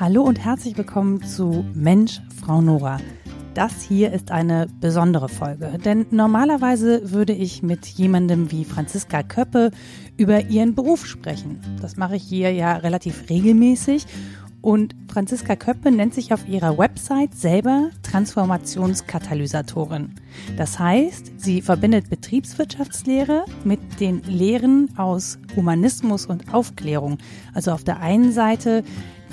[0.00, 2.98] Hallo und herzlich willkommen zu Mensch, Frau Nora.
[3.54, 9.70] Das hier ist eine besondere Folge, denn normalerweise würde ich mit jemandem wie Franziska Köppe
[10.16, 11.60] über ihren Beruf sprechen.
[11.80, 14.06] Das mache ich hier ja relativ regelmäßig
[14.64, 20.14] und Franziska Köppe nennt sich auf ihrer Website selber Transformationskatalysatorin.
[20.56, 27.18] Das heißt, sie verbindet Betriebswirtschaftslehre mit den Lehren aus Humanismus und Aufklärung.
[27.52, 28.82] Also auf der einen Seite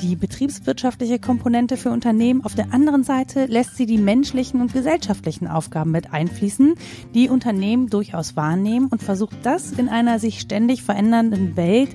[0.01, 5.47] die betriebswirtschaftliche Komponente für Unternehmen, auf der anderen Seite lässt sie die menschlichen und gesellschaftlichen
[5.47, 6.75] Aufgaben mit einfließen,
[7.13, 11.89] die Unternehmen durchaus wahrnehmen und versucht das in einer sich ständig verändernden Welt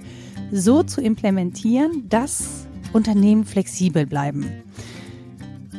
[0.53, 4.47] so zu implementieren, dass Unternehmen flexibel bleiben.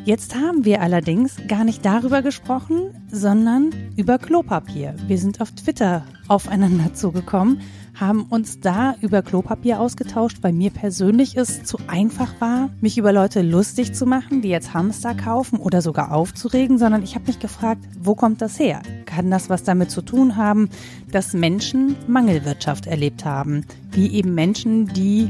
[0.08, 4.96] Jetzt haben wir allerdings gar nicht darüber gesprochen, sondern über Klopapier.
[5.08, 7.60] Wir sind auf Twitter aufeinander zugekommen,
[8.00, 13.12] haben uns da über Klopapier ausgetauscht, weil mir persönlich es zu einfach war, mich über
[13.12, 17.40] Leute lustig zu machen, die jetzt Hamster kaufen oder sogar aufzuregen, sondern ich habe mich
[17.40, 18.82] gefragt, wo kommt das her?
[19.06, 20.70] Kann das was damit zu tun haben,
[21.12, 23.66] dass Menschen Mangelwirtschaft erlebt haben?
[23.92, 25.30] Wie eben Menschen, die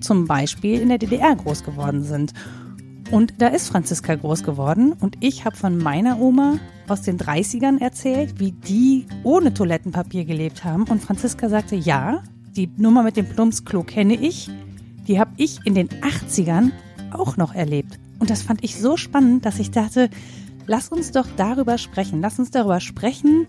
[0.00, 2.32] zum Beispiel in der DDR groß geworden sind.
[3.10, 7.80] Und da ist Franziska groß geworden und ich habe von meiner Oma aus den 30ern
[7.80, 10.84] erzählt, wie die ohne Toilettenpapier gelebt haben.
[10.84, 12.22] Und Franziska sagte, ja,
[12.54, 14.50] die Nummer mit dem Plumpsklo kenne ich.
[15.06, 16.70] Die habe ich in den 80ern
[17.10, 17.98] auch noch erlebt.
[18.18, 20.10] Und das fand ich so spannend, dass ich dachte,
[20.66, 22.20] lass uns doch darüber sprechen.
[22.20, 23.46] Lass uns darüber sprechen,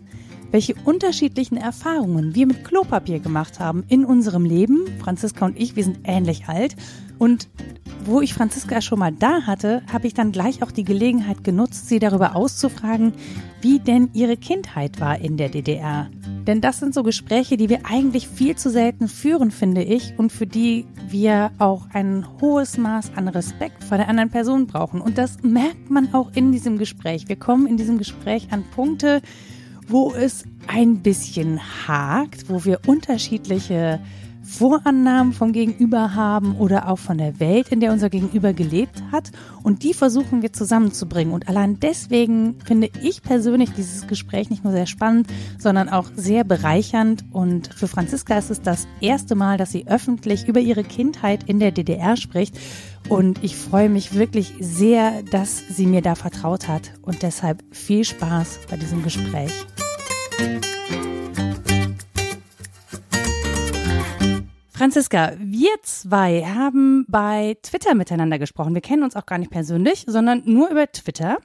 [0.51, 4.85] welche unterschiedlichen Erfahrungen wir mit Klopapier gemacht haben in unserem Leben.
[4.99, 6.77] Franziska und ich, wir sind ähnlich alt.
[7.19, 7.49] Und
[8.05, 11.89] wo ich Franziska schon mal da hatte, habe ich dann gleich auch die Gelegenheit genutzt,
[11.89, 13.13] sie darüber auszufragen,
[13.61, 16.09] wie denn ihre Kindheit war in der DDR.
[16.47, 20.31] Denn das sind so Gespräche, die wir eigentlich viel zu selten führen, finde ich, und
[20.31, 25.01] für die wir auch ein hohes Maß an Respekt vor der anderen Person brauchen.
[25.01, 27.27] Und das merkt man auch in diesem Gespräch.
[27.27, 29.21] Wir kommen in diesem Gespräch an Punkte,
[29.87, 33.99] wo es ein bisschen hakt, wo wir unterschiedliche
[34.49, 39.31] Vorannahmen vom Gegenüber haben oder auch von der Welt, in der unser Gegenüber gelebt hat.
[39.61, 41.33] Und die versuchen wir zusammenzubringen.
[41.33, 45.27] Und allein deswegen finde ich persönlich dieses Gespräch nicht nur sehr spannend,
[45.59, 47.23] sondern auch sehr bereichernd.
[47.31, 51.59] Und für Franziska ist es das erste Mal, dass sie öffentlich über ihre Kindheit in
[51.59, 52.59] der DDR spricht.
[53.07, 56.93] Und ich freue mich wirklich sehr, dass sie mir da vertraut hat.
[57.03, 59.51] Und deshalb viel Spaß bei diesem Gespräch.
[64.79, 68.73] Franziska, wir zwei haben bei Twitter miteinander gesprochen.
[68.73, 71.39] Wir kennen uns auch gar nicht persönlich, sondern nur über Twitter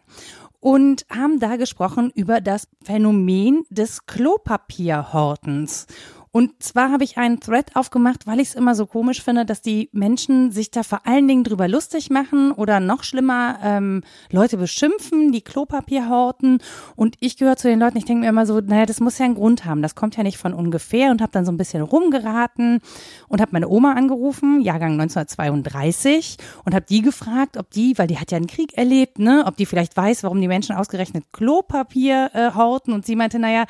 [0.61, 5.89] und haben da gesprochen über das Phänomen des Klopapierhortens.
[6.35, 9.63] Und zwar habe ich einen Thread aufgemacht, weil ich es immer so komisch finde, dass
[9.63, 14.03] die Menschen sich da vor allen Dingen drüber lustig machen oder noch schlimmer ähm,
[14.33, 16.59] Leute beschimpfen, die Klopapier horten.
[16.97, 19.27] Und ich gehöre zu den Leuten, ich denke mir immer so, naja, das muss ja
[19.27, 19.81] einen Grund haben.
[19.81, 22.81] Das kommt ja nicht von ungefähr und habe dann so ein bisschen rumgeraten
[23.29, 28.19] und habe meine Oma angerufen, Jahrgang 1932, und habe die gefragt, ob die, weil die
[28.19, 32.33] hat ja einen Krieg erlebt, ne, ob die vielleicht weiß, warum die Menschen ausgerechnet Klopapier
[32.35, 32.93] äh, horten.
[32.93, 33.67] Und sie meinte, naja,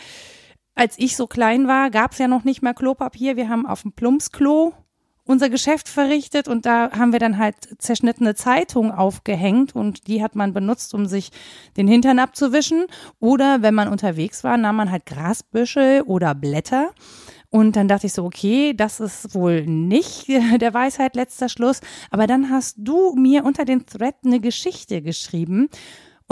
[0.75, 3.37] als ich so klein war, gab es ja noch nicht mehr Klopapier.
[3.37, 4.75] Wir haben auf dem Plumpsklo
[5.27, 10.37] unser Geschäft verrichtet und da haben wir dann halt zerschnittene Zeitungen aufgehängt und die hat
[10.37, 11.31] man benutzt, um sich
[11.77, 12.87] den Hintern abzuwischen.
[13.21, 16.91] Oder wenn man unterwegs war, nahm man halt Grasbüschel oder Blätter.
[17.49, 20.29] Und dann dachte ich so, okay, das ist wohl nicht
[20.61, 21.81] der Weisheit letzter Schluss.
[22.11, 25.71] Aber dann hast du mir unter den Thread eine Geschichte geschrieben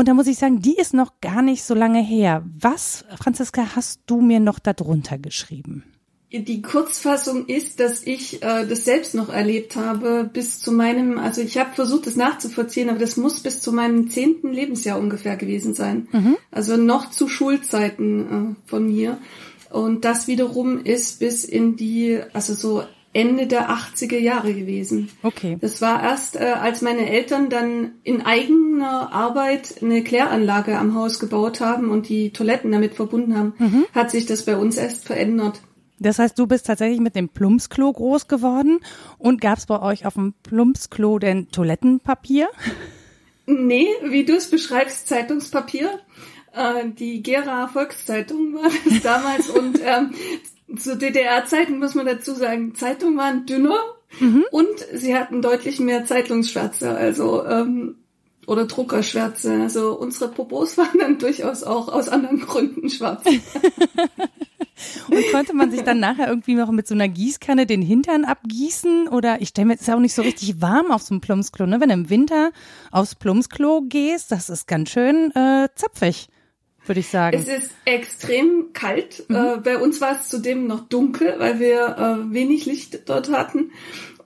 [0.03, 2.45] und da muss ich sagen, die ist noch gar nicht so lange her.
[2.59, 5.85] Was, Franziska, hast du mir noch darunter geschrieben?
[6.33, 11.41] Die Kurzfassung ist, dass ich äh, das selbst noch erlebt habe bis zu meinem, also
[11.41, 15.73] ich habe versucht, das nachzuvollziehen, aber das muss bis zu meinem zehnten Lebensjahr ungefähr gewesen
[15.73, 16.09] sein.
[16.11, 16.37] Mhm.
[16.51, 19.19] Also noch zu Schulzeiten äh, von mir.
[19.71, 22.83] Und das wiederum ist bis in die, also so
[23.15, 25.11] Ende der 80er Jahre gewesen.
[25.23, 25.59] Okay.
[25.61, 31.19] Das war erst, äh, als meine Eltern dann in eigener Arbeit eine Kläranlage am Haus
[31.19, 33.85] gebaut haben und die Toiletten damit verbunden haben, mhm.
[33.95, 35.61] hat sich das bei uns erst verändert.
[35.99, 38.81] Das heißt, du bist tatsächlich mit dem Plumpsklo groß geworden
[39.19, 42.49] und gab es bei euch auf dem Plumpsklo denn Toilettenpapier?
[43.47, 46.01] Nee, wie du es beschreibst, Zeitungspapier.
[46.55, 50.15] Äh, die Gera Volkszeitung war das damals und ähm,
[50.77, 53.79] zu DDR-Zeiten muss man dazu sagen, Zeitungen waren dünner
[54.21, 54.45] mhm.
[54.51, 57.97] und sie hatten deutlich mehr Zeitungsschwärze, also ähm,
[58.47, 59.61] oder Druckerschwärze.
[59.61, 63.25] Also unsere Popos waren dann durchaus auch aus anderen Gründen schwarz.
[65.09, 69.07] Und konnte man sich dann nachher irgendwie noch mit so einer Gießkanne den Hintern abgießen?
[69.07, 71.21] Oder ich stelle mir, es ist ja auch nicht so richtig warm auf so einem
[71.21, 71.81] Plumpsklo, ne?
[71.81, 72.51] Wenn du im Winter
[72.91, 76.29] aufs Plumpsklo gehst, das ist ganz schön äh, zapfig
[76.87, 77.37] würde ich sagen.
[77.37, 79.25] Es ist extrem kalt.
[79.29, 79.37] Mhm.
[79.37, 81.97] Äh, bei uns war es zudem noch dunkel, weil wir
[82.29, 83.71] äh, wenig Licht dort hatten.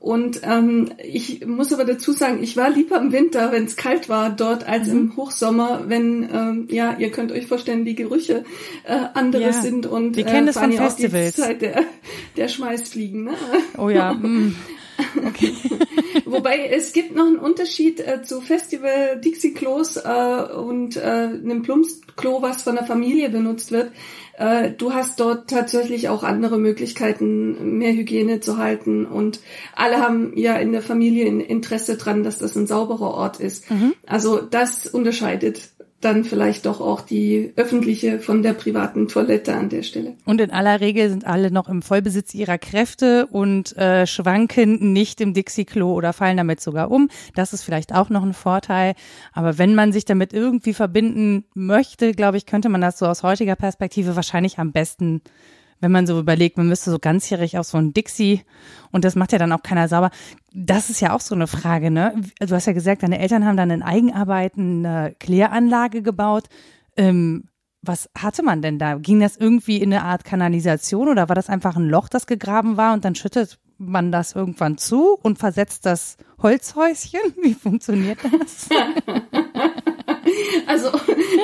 [0.06, 4.08] Und ähm, ich muss aber dazu sagen, ich war lieber im Winter, wenn es kalt
[4.08, 4.99] war dort, als mhm.
[4.99, 8.44] im Hochsommer, wenn ähm, ja, ihr könnt euch vorstellen, die Gerüche
[8.85, 9.52] äh, andere ja.
[9.52, 11.35] sind und wir kennen äh, das von Festivals.
[11.35, 11.82] die Zeit der,
[12.37, 13.25] der Schmeißfliegen.
[13.25, 13.35] Ne?
[13.79, 14.14] Oh ja.
[14.26, 14.55] Mm.
[15.26, 15.52] Okay.
[16.25, 21.62] Wobei es gibt noch einen Unterschied äh, zu Festival Dixie Klos äh, und äh, einem
[21.62, 23.93] Plumpsklo, was von der Familie benutzt wird.
[24.38, 29.40] Äh, du hast dort tatsächlich auch andere Möglichkeiten, mehr Hygiene zu halten und
[29.75, 33.70] alle haben ja in der Familie ein Interesse dran, dass das ein sauberer Ort ist.
[33.70, 33.94] Mhm.
[34.06, 35.70] Also das unterscheidet
[36.00, 40.14] dann vielleicht doch auch die öffentliche von der privaten Toilette an der Stelle.
[40.26, 45.20] Und in aller Regel sind alle noch im Vollbesitz ihrer Kräfte und äh, schwanken nicht
[45.20, 47.08] im Dixie-Klo oder fallen damit sogar um.
[47.34, 48.94] Das ist vielleicht auch noch ein Vorteil.
[49.32, 53.22] Aber wenn man sich damit irgendwie verbinden möchte, glaube ich, könnte man das so aus
[53.22, 55.22] heutiger Perspektive wahrscheinlich am besten
[55.87, 58.43] wenn man so überlegt, man müsste so ganzjährig auf so ein Dixie
[58.91, 60.11] und das macht ja dann auch keiner sauber.
[60.53, 62.21] Das ist ja auch so eine Frage, ne?
[62.41, 66.49] Du hast ja gesagt, deine Eltern haben dann in Eigenarbeiten eine Kläranlage gebaut.
[66.97, 67.44] Ähm,
[67.83, 68.97] was hatte man denn da?
[68.97, 72.77] Ging das irgendwie in eine Art Kanalisation oder war das einfach ein Loch, das gegraben
[72.77, 77.21] war und dann schüttet man das irgendwann zu und versetzt das Holzhäuschen?
[77.44, 78.69] Wie funktioniert das?
[80.67, 80.90] Also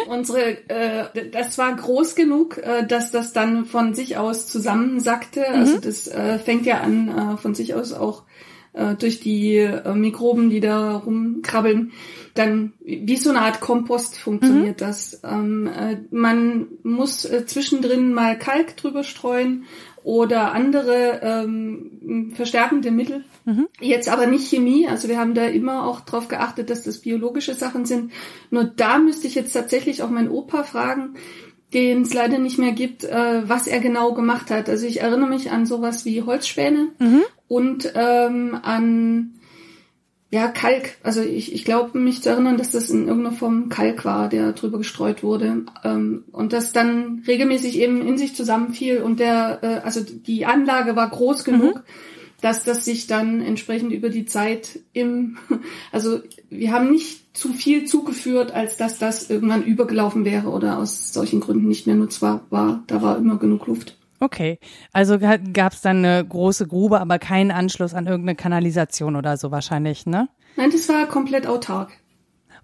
[0.08, 5.40] unsere, äh, das war groß genug, äh, dass das dann von sich aus zusammensackte.
[5.40, 5.54] Mhm.
[5.54, 8.24] Also das äh, fängt ja an äh, von sich aus auch
[8.72, 11.92] äh, durch die äh, Mikroben, die da rumkrabbeln,
[12.34, 14.84] dann wie so eine Art Kompost funktioniert mhm.
[14.84, 15.20] das.
[15.24, 19.64] Ähm, äh, man muss äh, zwischendrin mal Kalk drüber streuen
[20.04, 23.24] oder andere ähm, verstärkende Mittel.
[23.44, 23.68] Mhm.
[23.80, 24.86] Jetzt aber nicht Chemie.
[24.88, 28.12] Also wir haben da immer auch darauf geachtet, dass das biologische Sachen sind.
[28.50, 31.14] Nur da müsste ich jetzt tatsächlich auch meinen Opa fragen,
[31.72, 34.68] den es leider nicht mehr gibt, äh, was er genau gemacht hat.
[34.68, 37.22] Also ich erinnere mich an sowas wie Holzspäne mhm.
[37.48, 39.34] und ähm, an
[40.32, 40.96] ja, Kalk.
[41.02, 44.52] Also ich, ich glaube mich zu erinnern, dass das in irgendeiner Form Kalk war, der
[44.52, 45.66] drüber gestreut wurde.
[45.84, 50.96] Ähm, und das dann regelmäßig eben in sich zusammenfiel und der, äh, also die Anlage
[50.96, 51.80] war groß genug, mhm.
[52.40, 55.36] dass das sich dann entsprechend über die Zeit im,
[55.92, 61.12] also wir haben nicht zu viel zugeführt, als dass das irgendwann übergelaufen wäre oder aus
[61.12, 62.84] solchen Gründen nicht mehr nutzbar war.
[62.86, 63.98] Da war immer genug Luft.
[64.22, 64.60] Okay,
[64.92, 69.50] also gab es dann eine große Grube, aber keinen Anschluss an irgendeine Kanalisation oder so
[69.50, 70.28] wahrscheinlich, ne?
[70.54, 71.90] Nein, das war komplett autark.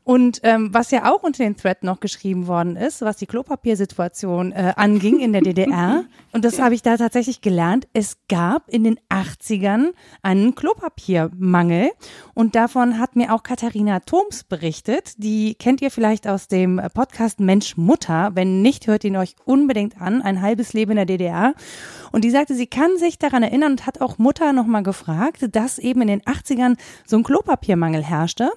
[0.08, 4.52] Und ähm, was ja auch unter den Thread noch geschrieben worden ist, was die Klopapiersituation
[4.52, 8.84] äh, anging in der DDR, und das habe ich da tatsächlich gelernt, es gab in
[8.84, 9.88] den 80ern
[10.22, 11.90] einen Klopapiermangel.
[12.32, 15.12] Und davon hat mir auch Katharina Thoms berichtet.
[15.18, 18.30] Die kennt ihr vielleicht aus dem Podcast Mensch Mutter.
[18.32, 20.22] Wenn nicht, hört ihn euch unbedingt an.
[20.22, 21.52] Ein halbes Leben in der DDR.
[22.12, 25.78] Und die sagte, sie kann sich daran erinnern und hat auch Mutter nochmal gefragt, dass
[25.78, 28.50] eben in den 80ern so ein Klopapiermangel herrschte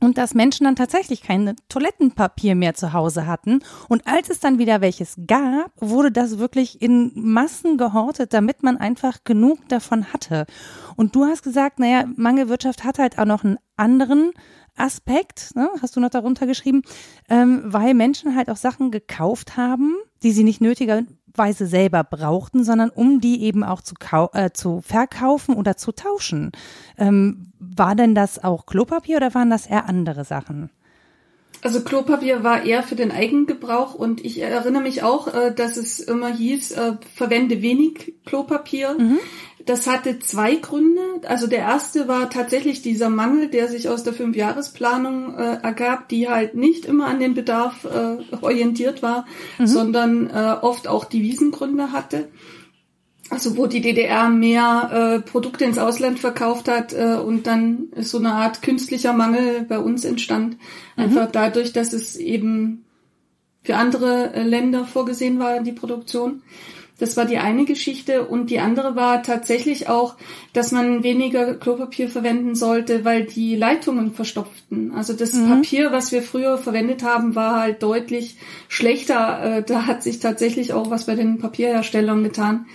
[0.00, 3.60] und dass Menschen dann tatsächlich kein Toilettenpapier mehr zu Hause hatten.
[3.88, 8.76] Und als es dann wieder welches gab, wurde das wirklich in Massen gehortet, damit man
[8.76, 10.46] einfach genug davon hatte.
[10.96, 14.32] Und du hast gesagt, naja, Mangelwirtschaft hat halt auch noch einen anderen
[14.76, 16.82] Aspekt, ne, hast du noch darunter geschrieben,
[17.28, 20.60] ähm, weil Menschen halt auch Sachen gekauft haben, die sie nicht
[21.28, 23.94] nötigerweise selber brauchten, sondern um die eben auch zu,
[24.32, 26.52] äh, zu verkaufen oder zu tauschen.
[26.96, 30.70] Ähm, war denn das auch Klopapier oder waren das eher andere Sachen?
[31.62, 35.98] Also Klopapier war eher für den Eigengebrauch und ich erinnere mich auch, äh, dass es
[35.98, 38.94] immer hieß, äh, verwende wenig Klopapier.
[38.96, 39.18] Mhm.
[39.66, 41.00] Das hatte zwei Gründe.
[41.26, 46.28] Also der erste war tatsächlich dieser Mangel, der sich aus der Fünfjahresplanung äh, ergab, die
[46.28, 49.26] halt nicht immer an den Bedarf äh, orientiert war,
[49.58, 49.66] mhm.
[49.66, 52.28] sondern äh, oft auch Devisengründe hatte.
[53.30, 58.18] Also wo die DDR mehr äh, Produkte ins Ausland verkauft hat äh, und dann so
[58.18, 60.56] eine Art künstlicher Mangel bei uns entstand.
[60.96, 61.04] Mhm.
[61.04, 62.86] Einfach dadurch, dass es eben
[63.62, 66.42] für andere äh, Länder vorgesehen war, die Produktion.
[66.98, 70.16] Das war die eine Geschichte und die andere war tatsächlich auch,
[70.52, 74.92] dass man weniger Klopapier verwenden sollte, weil die Leitungen verstopften.
[74.92, 75.48] Also das mhm.
[75.48, 78.36] Papier, was wir früher verwendet haben, war halt deutlich
[78.68, 79.58] schlechter.
[79.58, 82.66] Äh, da hat sich tatsächlich auch was bei den Papierherstellern getan.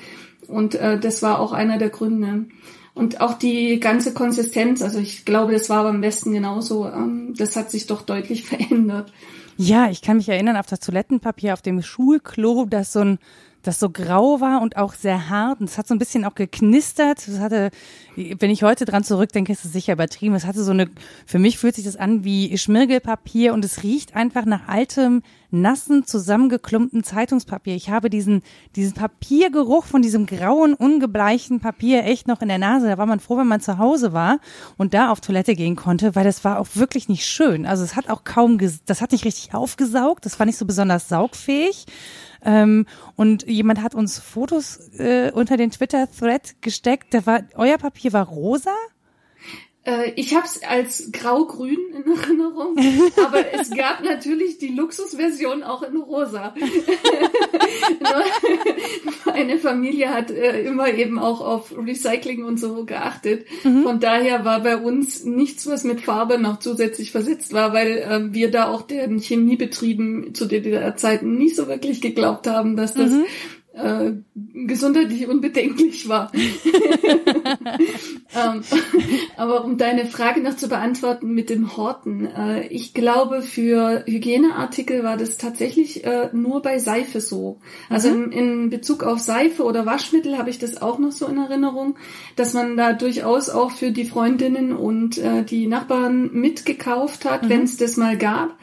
[0.48, 2.46] Und äh, das war auch einer der Gründe.
[2.94, 7.56] Und auch die ganze Konsistenz, also ich glaube, das war beim Westen genauso, ähm, das
[7.56, 9.12] hat sich doch deutlich verändert.
[9.58, 13.20] Ja, ich kann mich erinnern auf das Toilettenpapier auf dem Schulklo, das so ein
[13.63, 15.60] das so grau war und auch sehr hart.
[15.60, 17.27] Und es hat so ein bisschen auch geknistert.
[17.27, 17.72] Das hatte,
[18.15, 20.36] wenn ich heute dran zurückdenke, ist es sicher übertrieben.
[20.36, 20.89] Es hatte so eine,
[21.25, 26.05] für mich fühlt sich das an wie Schmirgelpapier und es riecht einfach nach altem, nassen,
[26.05, 27.75] zusammengeklumpten Zeitungspapier.
[27.75, 28.41] Ich habe diesen,
[28.75, 32.88] diesen Papiergeruch von diesem grauen, ungebleichten Papier echt noch in der Nase.
[32.88, 34.39] Da war man froh, wenn man zu Hause war
[34.77, 37.65] und da auf Toilette gehen konnte, weil das war auch wirklich nicht schön.
[37.65, 40.25] Also es hat auch kaum, das hat nicht richtig aufgesaugt.
[40.25, 41.86] Das war nicht so besonders saugfähig.
[42.45, 42.85] Ähm,
[43.15, 47.13] und jemand hat uns Fotos äh, unter den Twitter-Thread gesteckt.
[47.13, 48.75] Da war, euer Papier war rosa?
[49.86, 52.78] Äh, ich habe es als grau-grün in Erinnerung,
[53.25, 56.56] aber es gab natürlich die Luxusversion auch in rosa.
[59.25, 63.46] Meine Familie hat äh, immer eben auch auf Recycling und so geachtet.
[63.63, 63.84] Mhm.
[63.84, 68.34] Von daher war bei uns nichts, was mit Farbe noch zusätzlich versetzt war, weil äh,
[68.34, 73.25] wir da auch den Chemiebetrieben zu DDR-Zeiten nicht so wirklich geglaubt haben, dass das mhm
[73.74, 76.32] äh, gesundheitlich unbedenklich war.
[78.36, 78.63] ähm,
[79.36, 85.03] aber um deine Frage noch zu beantworten mit dem Horten, äh, ich glaube, für Hygieneartikel
[85.03, 87.60] war das tatsächlich äh, nur bei Seife so.
[87.89, 88.32] Also mhm.
[88.32, 91.96] in, in, Bezug auf Seife oder Waschmittel habe ich das auch noch so in Erinnerung,
[92.36, 97.50] dass man da durchaus auch für die Freundinnen und äh, die Nachbarn mitgekauft hat, mhm.
[97.50, 98.56] wenn es das mal gab.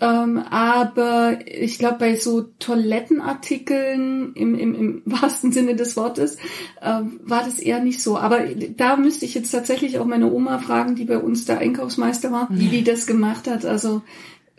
[0.00, 6.36] Ähm, aber ich glaube, bei so Toilettenartikeln im, im, im wahrsten Sinne des Wortes
[6.80, 8.16] äh, war das eher nicht so.
[8.16, 8.40] Aber
[8.76, 12.48] da müsste ich jetzt tatsächlich auch meine Oma fragen, die bei uns der Einkaufsmeister war,
[12.50, 13.66] wie die das gemacht hat.
[13.66, 14.00] Also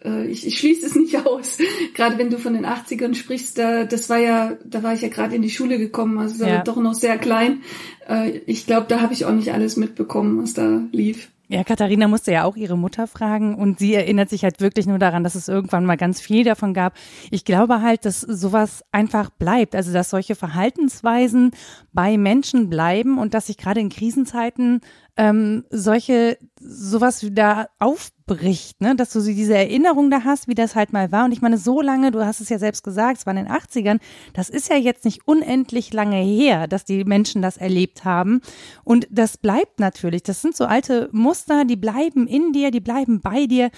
[0.05, 1.57] äh, ich, ich schließe es nicht aus.
[1.93, 5.09] gerade wenn du von den 80ern sprichst, da, das war ja, da war ich ja
[5.09, 6.63] gerade in die Schule gekommen, also ja.
[6.63, 7.61] doch noch sehr klein.
[8.07, 11.29] Äh, ich glaube, da habe ich auch nicht alles mitbekommen, was da lief.
[11.53, 14.99] Ja, Katharina musste ja auch ihre Mutter fragen und sie erinnert sich halt wirklich nur
[14.99, 16.93] daran, dass es irgendwann mal ganz viel davon gab.
[17.29, 21.51] Ich glaube halt, dass sowas einfach bleibt, also dass solche Verhaltensweisen
[21.91, 24.79] bei Menschen bleiben und dass sich gerade in Krisenzeiten
[25.17, 30.93] ähm, solche sowas wieder aufbricht, ne, dass du diese Erinnerung da hast, wie das halt
[30.93, 31.25] mal war.
[31.25, 33.53] Und ich meine, so lange, du hast es ja selbst gesagt, es war in den
[33.53, 33.99] 80ern,
[34.33, 38.41] das ist ja jetzt nicht unendlich lange her, dass die Menschen das erlebt haben.
[38.83, 40.23] Und das bleibt natürlich.
[40.23, 43.71] Das sind so alte Muster, die bleiben in dir, die bleiben bei dir.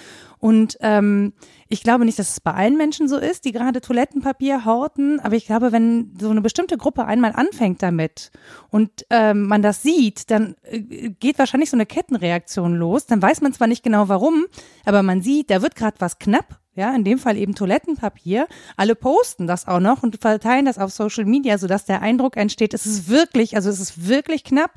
[0.44, 1.32] Und ähm,
[1.70, 5.36] ich glaube nicht, dass es bei allen Menschen so ist, die gerade Toilettenpapier horten, aber
[5.36, 8.30] ich glaube, wenn so eine bestimmte Gruppe einmal anfängt damit
[8.68, 10.80] und ähm, man das sieht, dann äh,
[11.18, 13.06] geht wahrscheinlich so eine Kettenreaktion los.
[13.06, 14.44] Dann weiß man zwar nicht genau warum,
[14.84, 18.46] aber man sieht, da wird gerade was knapp ja, in dem Fall eben Toilettenpapier.
[18.76, 22.74] Alle posten das auch noch und verteilen das auf Social Media, sodass der Eindruck entsteht,
[22.74, 24.72] es ist wirklich, also es ist wirklich knapp.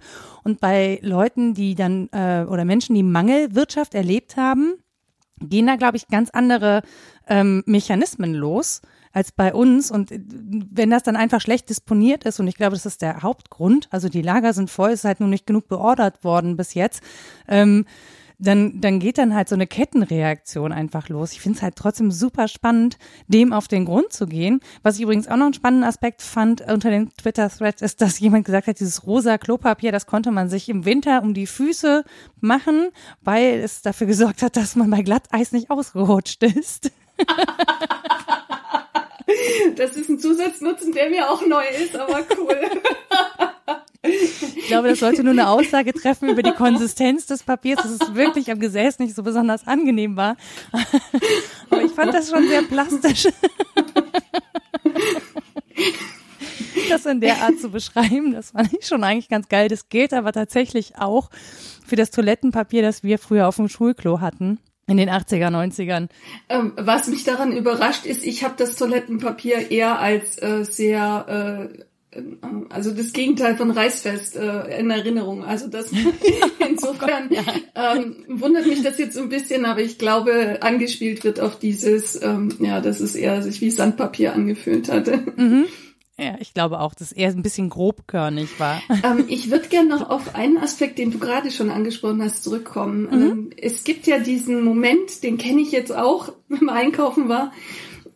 [0.45, 4.75] Und bei Leuten, die dann äh, oder Menschen, die Mangelwirtschaft erlebt haben,
[5.41, 6.81] gehen da, glaube ich, ganz andere
[7.27, 8.81] ähm, Mechanismen los
[9.13, 9.91] als bei uns.
[9.91, 13.21] Und äh, wenn das dann einfach schlecht disponiert ist, und ich glaube, das ist der
[13.23, 17.01] Hauptgrund, also die Lager sind voll, ist halt nur nicht genug beordert worden bis jetzt,
[17.47, 17.85] ähm,
[18.39, 21.31] dann, dann geht dann halt so eine Kettenreaktion einfach los.
[21.31, 24.59] Ich finde es halt trotzdem super spannend, dem auf den Grund zu gehen.
[24.83, 28.45] Was ich übrigens auch noch einen spannenden Aspekt fand unter den Twitter-Threads, ist, dass jemand
[28.45, 32.03] gesagt hat, dieses rosa Klopapier, das konnte man sich im Winter um die Füße
[32.39, 32.89] machen,
[33.21, 36.91] weil es dafür gesorgt hat, dass man bei Glatteis nicht ausgerutscht ist.
[39.75, 42.57] Das ist ein Zusatznutzen, der mir auch neu ist, aber cool.
[44.55, 48.15] Ich glaube, das sollte nur eine Aussage treffen über die Konsistenz des Papiers, dass es
[48.15, 50.37] wirklich am Gesäß nicht so besonders angenehm war.
[51.69, 53.27] Aber ich fand das schon sehr plastisch.
[56.89, 59.67] Das in der Art zu beschreiben, das fand ich schon eigentlich ganz geil.
[59.67, 61.29] Das gilt aber tatsächlich auch
[61.85, 64.59] für das Toilettenpapier, das wir früher auf dem Schulklo hatten.
[64.87, 66.07] In den 80er, 90ern.
[66.47, 71.83] Ähm, was mich daran überrascht ist, ich habe das Toilettenpapier eher als äh, sehr äh,
[72.69, 75.43] also das Gegenteil von Reißfest äh, in Erinnerung.
[75.43, 75.91] Also das
[76.69, 77.29] insofern
[77.75, 82.49] ähm, wundert mich das jetzt ein bisschen, aber ich glaube, angespielt wird auf dieses, ähm,
[82.59, 85.19] ja, dass es eher sich wie Sandpapier angefühlt hatte.
[85.35, 85.65] Mhm.
[86.19, 88.81] Ja, ich glaube auch, dass er ein bisschen grobkörnig war.
[89.03, 93.03] Ähm, ich würde gerne noch auf einen Aspekt, den du gerade schon angesprochen hast, zurückkommen.
[93.03, 93.11] Mhm.
[93.11, 97.51] Ähm, es gibt ja diesen Moment, den kenne ich jetzt auch, wenn man einkaufen war,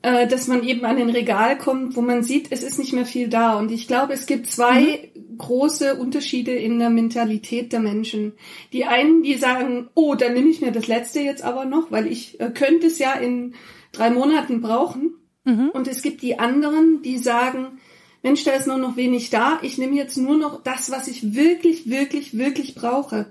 [0.02, 3.06] äh, dass man eben an den Regal kommt, wo man sieht, es ist nicht mehr
[3.06, 3.60] viel da.
[3.60, 5.38] Und ich glaube, es gibt zwei mhm.
[5.38, 8.34] große Unterschiede in der Mentalität der Menschen.
[8.74, 12.08] Die einen, die sagen, oh, dann nehme ich mir das letzte jetzt aber noch, weil
[12.08, 13.54] ich äh, könnte es ja in
[13.92, 15.14] drei Monaten brauchen.
[15.44, 15.70] Mhm.
[15.70, 17.80] Und es gibt die anderen, die sagen,
[18.24, 19.60] Mensch, da ist nur noch wenig da.
[19.62, 23.28] Ich nehme jetzt nur noch das, was ich wirklich, wirklich, wirklich brauche.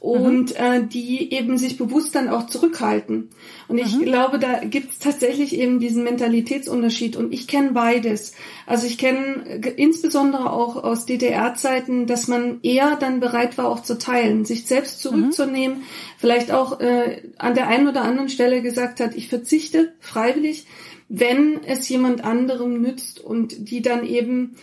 [0.00, 0.64] und mhm.
[0.64, 3.30] äh, die eben sich bewusst dann auch zurückhalten.
[3.66, 4.04] Und ich mhm.
[4.04, 8.34] glaube, da gibt es tatsächlich eben diesen Mentalitätsunterschied und ich kenne beides.
[8.66, 13.82] Also ich kenne äh, insbesondere auch aus DDR-Zeiten, dass man eher dann bereit war, auch
[13.82, 15.08] zu teilen, sich selbst mhm.
[15.08, 15.82] zurückzunehmen, mhm.
[16.18, 20.66] vielleicht auch äh, an der einen oder anderen Stelle gesagt hat, ich verzichte freiwillig,
[21.08, 24.56] wenn es jemand anderem nützt und die dann eben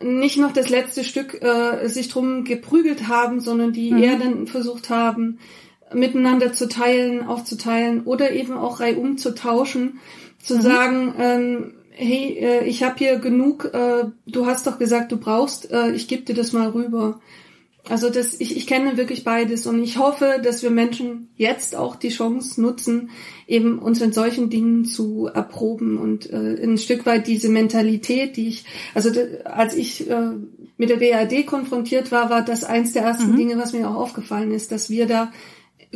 [0.00, 4.02] nicht noch das letzte Stück äh, sich drum geprügelt haben, sondern die mhm.
[4.02, 5.38] eher dann versucht haben,
[5.92, 10.00] miteinander zu teilen, aufzuteilen oder eben auch reihum zu tauschen,
[10.42, 10.62] zu mhm.
[10.62, 15.70] sagen, ähm, hey, äh, ich habe hier genug, äh, du hast doch gesagt, du brauchst,
[15.70, 17.20] äh, ich gebe dir das mal rüber.
[17.88, 21.96] Also das, ich, ich kenne wirklich beides und ich hoffe, dass wir Menschen jetzt auch
[21.96, 23.10] die Chance nutzen,
[23.48, 28.48] eben uns in solchen Dingen zu erproben und äh, ein Stück weit diese Mentalität, die
[28.48, 29.10] ich, also
[29.44, 30.30] als ich äh,
[30.76, 33.36] mit der BRD konfrontiert war, war das eins der ersten mhm.
[33.36, 35.32] Dinge, was mir auch aufgefallen ist, dass wir da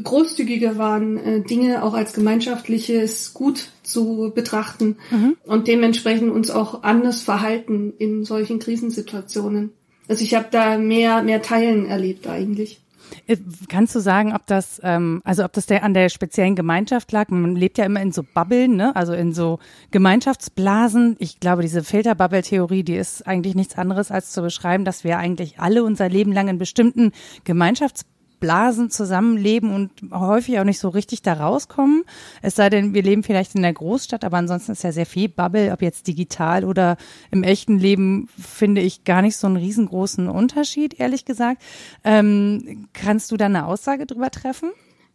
[0.03, 5.37] großzügiger waren, äh, Dinge auch als gemeinschaftliches Gut zu betrachten mhm.
[5.45, 9.73] und dementsprechend uns auch anders verhalten in solchen Krisensituationen.
[10.09, 12.81] Also ich habe da mehr, mehr Teilen erlebt eigentlich.
[13.27, 13.37] Äh,
[13.69, 17.29] kannst du sagen, ob das, ähm, also ob das der an der speziellen Gemeinschaft lag?
[17.29, 18.95] Man lebt ja immer in so Bubbeln, ne?
[18.95, 19.59] Also in so
[19.91, 21.17] Gemeinschaftsblasen.
[21.19, 25.59] Ich glaube, diese Filterbubble-Theorie, die ist eigentlich nichts anderes als zu beschreiben, dass wir eigentlich
[25.61, 27.13] alle unser Leben lang in bestimmten
[27.45, 32.05] Gemeinschaftsblasen Blasen zusammenleben und häufig auch nicht so richtig da rauskommen.
[32.43, 35.29] Es sei denn, wir leben vielleicht in der Großstadt, aber ansonsten ist ja sehr viel
[35.29, 36.97] Bubble, ob jetzt digital oder
[37.31, 41.63] im echten Leben, finde ich gar nicht so einen riesengroßen Unterschied, ehrlich gesagt.
[42.05, 44.71] Ähm, kannst du da eine Aussage drüber treffen?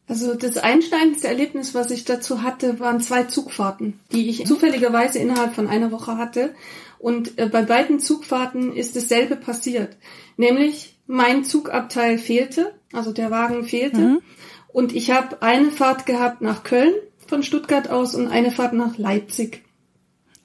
[0.08, 5.54] Also das einschneidendste Erlebnis, was ich dazu hatte, waren zwei Zugfahrten, die ich zufälligerweise innerhalb
[5.54, 6.54] von einer Woche hatte.
[7.00, 9.96] Und äh, bei beiden Zugfahrten ist dasselbe passiert.
[10.38, 14.00] Nämlich mein Zugabteil fehlte also der Wagen fehlte.
[14.00, 14.22] Mhm.
[14.68, 16.94] Und ich habe eine Fahrt gehabt nach Köln
[17.28, 19.64] von Stuttgart aus und eine Fahrt nach Leipzig.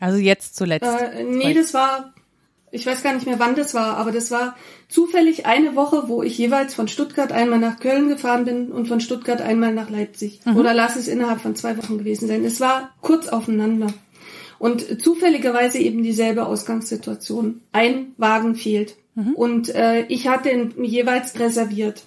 [0.00, 0.84] Also jetzt zuletzt?
[0.84, 2.12] Äh, nee, das war,
[2.70, 4.56] ich weiß gar nicht mehr, wann das war, aber das war
[4.88, 9.00] zufällig eine Woche, wo ich jeweils von Stuttgart einmal nach Köln gefahren bin und von
[9.00, 10.40] Stuttgart einmal nach Leipzig.
[10.44, 10.56] Mhm.
[10.56, 12.44] Oder lass es innerhalb von zwei Wochen gewesen sein.
[12.44, 13.88] Es war kurz aufeinander.
[14.58, 17.60] Und zufälligerweise eben dieselbe Ausgangssituation.
[17.72, 18.96] Ein Wagen fehlt.
[19.14, 19.34] Mhm.
[19.34, 22.02] Und äh, ich hatte ihn jeweils reserviert.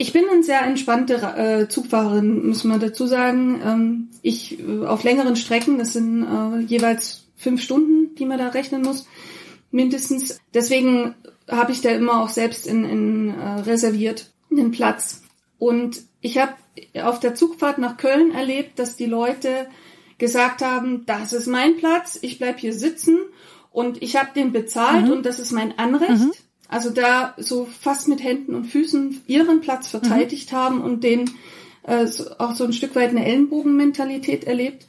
[0.00, 3.60] Ich bin eine sehr entspannte äh, Zugfahrerin, muss man dazu sagen.
[3.64, 8.48] Ähm, ich äh, auf längeren Strecken, das sind äh, jeweils fünf Stunden, die man da
[8.48, 9.08] rechnen muss,
[9.72, 10.38] mindestens.
[10.54, 11.16] Deswegen
[11.48, 15.22] habe ich da immer auch selbst in, in reserviert einen Platz.
[15.58, 16.52] Und ich habe
[17.02, 19.68] auf der Zugfahrt nach Köln erlebt, dass die Leute
[20.18, 23.18] gesagt haben, das ist mein Platz, ich bleib hier sitzen
[23.72, 25.12] und ich habe den bezahlt mhm.
[25.12, 26.10] und das ist mein Anrecht.
[26.10, 26.32] Mhm
[26.68, 30.56] also da so fast mit Händen und Füßen ihren Platz verteidigt mhm.
[30.56, 31.30] haben und den
[31.82, 32.06] äh,
[32.38, 34.86] auch so ein Stück weit eine Ellenbogenmentalität erlebt.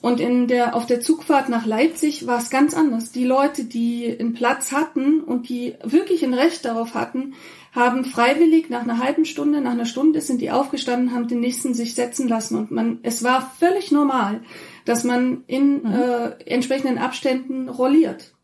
[0.00, 3.10] Und in der, auf der Zugfahrt nach Leipzig war es ganz anders.
[3.10, 7.34] Die Leute, die einen Platz hatten und die wirklich ein Recht darauf hatten,
[7.72, 11.74] haben freiwillig nach einer halben Stunde, nach einer Stunde sind die aufgestanden, haben den nächsten
[11.74, 14.40] sich setzen lassen und man, es war völlig normal,
[14.84, 15.92] dass man in mhm.
[15.92, 18.34] äh, entsprechenden Abständen rolliert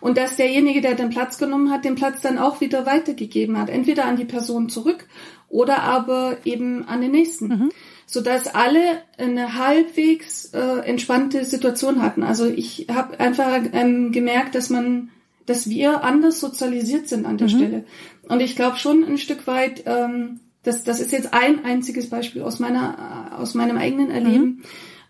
[0.00, 3.68] und dass derjenige, der den Platz genommen hat, den Platz dann auch wieder weitergegeben hat,
[3.70, 5.06] entweder an die Person zurück
[5.48, 7.48] oder aber eben an den nächsten.
[7.48, 7.72] Mhm.
[8.06, 12.22] Sodass alle eine halbwegs äh, entspannte Situation hatten.
[12.22, 15.10] Also ich habe einfach ähm, gemerkt, dass man,
[15.44, 17.52] dass wir anders sozialisiert sind an der mhm.
[17.52, 17.84] Stelle.
[18.28, 22.42] Und ich glaube schon ein Stück weit, ähm, das, das ist jetzt ein einziges Beispiel
[22.42, 24.62] aus meiner, aus meinem eigenen Erleben, mhm.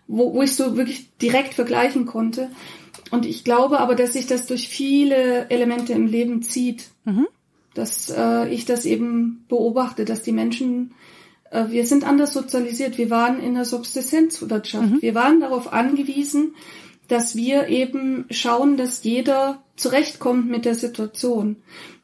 [0.07, 2.49] wo, wo ich so wirklich direkt vergleichen konnte.
[3.11, 6.89] Und ich glaube aber, dass sich das durch viele Elemente im Leben zieht.
[7.05, 7.27] Mhm.
[7.73, 10.93] Dass äh, ich das eben beobachte, dass die Menschen,
[11.51, 15.01] äh, wir sind anders sozialisiert, wir waren in der Subsistenzwirtschaft, mhm.
[15.01, 16.55] wir waren darauf angewiesen,
[17.07, 21.57] dass wir eben schauen, dass jeder zurechtkommt mit der Situation.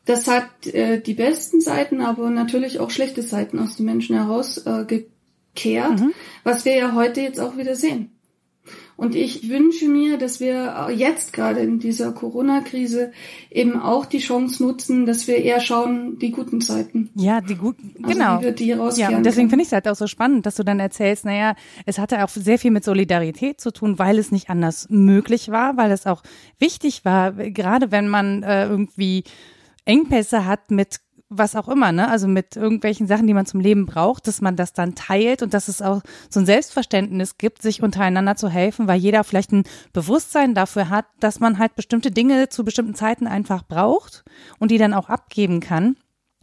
[0.05, 4.57] Das hat äh, die besten Seiten, aber natürlich auch schlechte Seiten aus den Menschen heraus
[4.65, 6.13] äh, gekehrt, mhm.
[6.43, 8.14] was wir ja heute jetzt auch wieder sehen.
[8.97, 13.11] Und ich wünsche mir, dass wir jetzt gerade in dieser Corona-Krise
[13.51, 17.09] eben auch die Chance nutzen, dass wir eher schauen, die guten Zeiten.
[17.15, 18.39] Ja, die guten, also genau.
[18.39, 20.63] Wie wir die ja, und deswegen finde ich es halt auch so spannend, dass du
[20.63, 21.55] dann erzählst, naja,
[21.85, 25.75] es hatte auch sehr viel mit Solidarität zu tun, weil es nicht anders möglich war,
[25.77, 26.23] weil es auch
[26.57, 29.23] wichtig war, gerade wenn man äh, irgendwie
[29.85, 32.09] Engpässe hat mit was auch immer, ne?
[32.09, 35.53] Also mit irgendwelchen Sachen, die man zum Leben braucht, dass man das dann teilt und
[35.53, 39.63] dass es auch so ein Selbstverständnis gibt, sich untereinander zu helfen, weil jeder vielleicht ein
[39.91, 44.23] Bewusstsein dafür hat, dass man halt bestimmte Dinge zu bestimmten Zeiten einfach braucht
[44.59, 45.95] und die dann auch abgeben kann.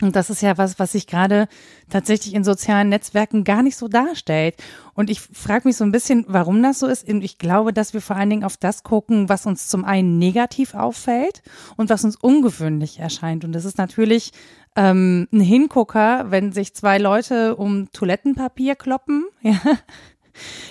[0.03, 1.47] Und das ist ja was, was sich gerade
[1.89, 4.57] tatsächlich in sozialen Netzwerken gar nicht so darstellt.
[4.95, 7.09] Und ich frage mich so ein bisschen, warum das so ist.
[7.09, 10.19] Und ich glaube, dass wir vor allen Dingen auf das gucken, was uns zum einen
[10.19, 11.43] negativ auffällt
[11.77, 13.45] und was uns ungewöhnlich erscheint.
[13.45, 14.33] Und das ist natürlich
[14.77, 19.25] ähm, ein Hingucker, wenn sich zwei Leute um Toilettenpapier kloppen.
[19.43, 19.59] Ja.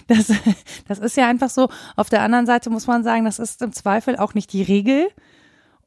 [0.07, 0.33] Das,
[0.87, 1.69] das ist ja einfach so.
[1.95, 5.09] Auf der anderen Seite muss man sagen, das ist im Zweifel auch nicht die Regel.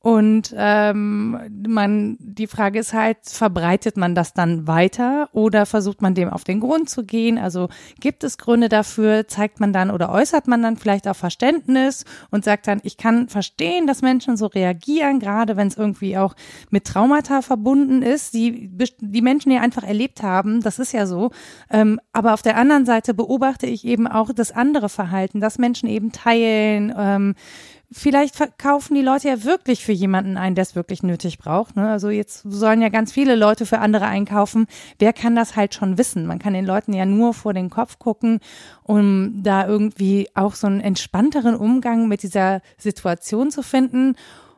[0.04, 6.14] Und ähm, man, die Frage ist halt, verbreitet man das dann weiter oder versucht man
[6.14, 7.38] dem auf den Grund zu gehen?
[7.38, 9.28] Also gibt es Gründe dafür?
[9.28, 13.30] Zeigt man dann oder äußert man dann vielleicht auch Verständnis und sagt dann, ich kann
[13.30, 16.34] verstehen, dass Menschen so reagieren, gerade wenn es irgendwie auch
[16.68, 18.68] mit Traumata verbunden ist, die
[19.00, 20.60] die Menschen ja einfach erlebt haben.
[20.60, 21.30] Das ist ja so.
[21.70, 25.88] Ähm, aber auf der anderen Seite beobachte ich eben auch das andere Verhalten, dass Menschen
[25.88, 26.92] eben teilen.
[26.94, 27.34] Ähm,
[27.90, 31.76] vielleicht verkaufen die Leute ja wirklich für jemanden ein, der es wirklich nötig braucht.
[31.76, 31.88] Ne?
[31.88, 34.66] Also jetzt sollen ja ganz viele Leute für andere einkaufen.
[34.98, 36.26] Wer kann das halt schon wissen?
[36.26, 38.40] Man kann den Leuten ja nur vor den Kopf gucken,
[38.82, 44.16] um da irgendwie auch so einen entspannteren Umgang mit dieser Situation zu finden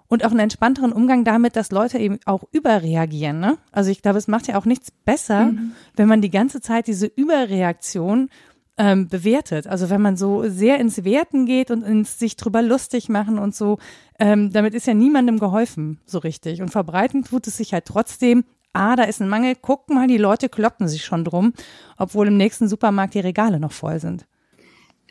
[0.09, 3.41] und auch einen entspannteren Umgang damit, dass Leute eben auch überreagieren.
[3.41, 3.59] Ne?
[3.73, 5.73] Also ich glaube, es macht ja auch nichts besser, mhm.
[5.97, 8.31] wenn man die ganze Zeit diese Überreaktion
[8.79, 9.67] ähm, bewertet.
[9.67, 13.55] Also wenn man so sehr ins Werten geht und ins sich drüber lustig machen und
[13.55, 13.79] so,
[14.19, 16.63] ähm, damit ist ja niemandem geholfen, so richtig.
[16.63, 18.45] Und verbreiten tut es sich halt trotzdem.
[18.73, 19.55] Ah, da ist ein Mangel.
[19.61, 21.55] Guck mal, die Leute kloppen sich schon drum,
[21.97, 24.27] obwohl im nächsten Supermarkt die Regale noch voll sind.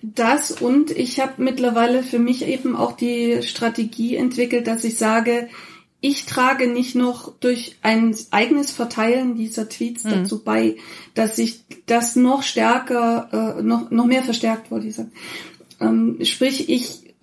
[0.03, 5.47] Das und ich habe mittlerweile für mich eben auch die Strategie entwickelt, dass ich sage,
[6.05, 10.09] ich trage nicht noch durch ein eigenes Verteilen dieser Tweets mhm.
[10.09, 10.75] dazu bei,
[11.15, 15.11] dass sich das noch stärker, äh, noch, noch mehr verstärkt, wollte ich sagen.
[15.81, 17.15] Ähm, sprich, ich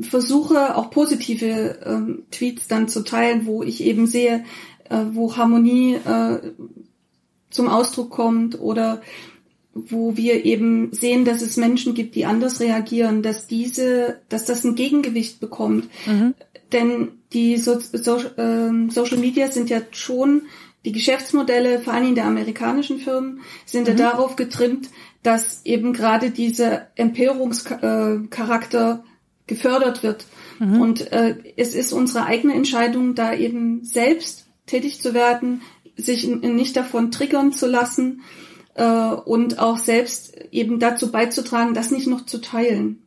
[0.00, 4.44] versuche auch positive ähm, Tweets dann zu teilen, wo ich eben sehe,
[4.88, 6.38] äh, wo Harmonie äh,
[7.50, 9.02] zum Ausdruck kommt oder
[9.74, 14.64] wo wir eben sehen, dass es Menschen gibt, die anders reagieren, dass diese, dass das
[14.64, 15.88] ein Gegengewicht bekommt.
[16.06, 16.32] Mhm.
[16.72, 20.42] Denn die so so äh, Social Media sind ja schon
[20.84, 23.88] die Geschäftsmodelle, vor allem der amerikanischen Firmen, sind mhm.
[23.88, 24.90] ja darauf getrimmt,
[25.22, 29.02] dass eben gerade dieser Empörungscharakter
[29.46, 30.26] gefördert wird.
[30.58, 30.80] Mhm.
[30.80, 35.62] Und äh, es ist unsere eigene Entscheidung, da eben selbst tätig zu werden,
[35.96, 38.22] sich nicht davon triggern zu lassen
[38.74, 43.03] äh, und auch selbst eben dazu beizutragen, das nicht noch zu teilen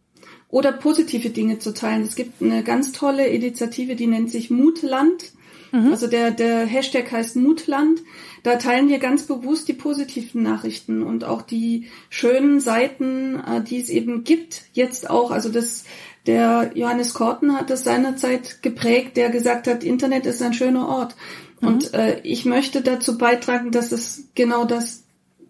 [0.50, 2.04] oder positive Dinge zu teilen.
[2.04, 5.32] Es gibt eine ganz tolle Initiative, die nennt sich Mutland.
[5.72, 5.92] Mhm.
[5.92, 8.02] Also der, der Hashtag heißt Mutland.
[8.44, 13.82] Da teilen wir ganz bewusst die positiven Nachrichten und auch die schönen Seiten, äh, die
[13.82, 14.64] es eben gibt.
[14.74, 15.84] Jetzt auch, also das,
[16.26, 21.16] der Johannes Korten hat das seinerzeit geprägt, der gesagt hat, Internet ist ein schöner Ort.
[21.60, 21.68] Mhm.
[21.68, 25.04] Und äh, ich möchte dazu beitragen, dass es genau das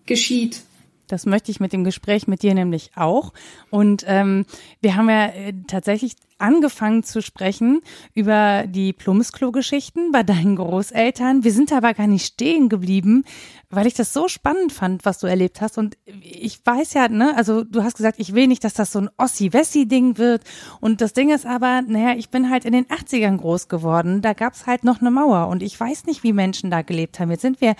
[0.07, 0.61] geschieht.
[1.07, 3.33] Das möchte ich mit dem Gespräch mit dir nämlich auch.
[3.69, 4.45] Und ähm,
[4.81, 7.81] wir haben ja äh, tatsächlich angefangen zu sprechen
[8.13, 11.43] über die Plumpsklo-Geschichten bei deinen Großeltern.
[11.43, 13.23] Wir sind aber gar nicht stehen geblieben,
[13.69, 15.77] weil ich das so spannend fand, was du erlebt hast.
[15.77, 18.99] Und ich weiß ja, ne, also du hast gesagt, ich will nicht, dass das so
[18.99, 20.43] ein Ossi-Wessi-Ding wird.
[20.79, 24.21] Und das Ding ist aber, naja, ich bin halt in den 80ern groß geworden.
[24.21, 25.47] Da gab's halt noch eine Mauer.
[25.47, 27.31] Und ich weiß nicht, wie Menschen da gelebt haben.
[27.31, 27.75] Jetzt sind wir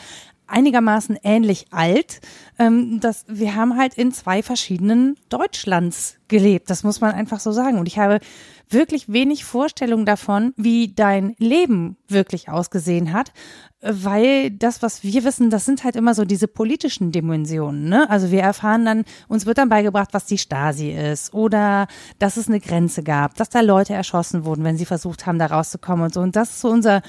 [0.48, 2.22] einigermaßen ähnlich alt.
[2.60, 6.70] Ähm, dass wir haben halt in zwei verschiedenen Deutschlands gelebt.
[6.70, 7.78] Das muss man einfach so sagen.
[7.78, 8.20] Und ich habe
[8.70, 13.32] wirklich wenig Vorstellung davon, wie dein Leben wirklich ausgesehen hat,
[13.82, 17.88] weil das, was wir wissen, das sind halt immer so diese politischen Dimensionen.
[17.88, 18.10] Ne?
[18.10, 21.88] Also wir erfahren dann, uns wird dann beigebracht, was die Stasi ist oder
[22.20, 25.46] dass es eine Grenze gab, dass da Leute erschossen wurden, wenn sie versucht haben, da
[25.46, 26.22] rauszukommen und so.
[26.22, 27.02] Und das ist so unser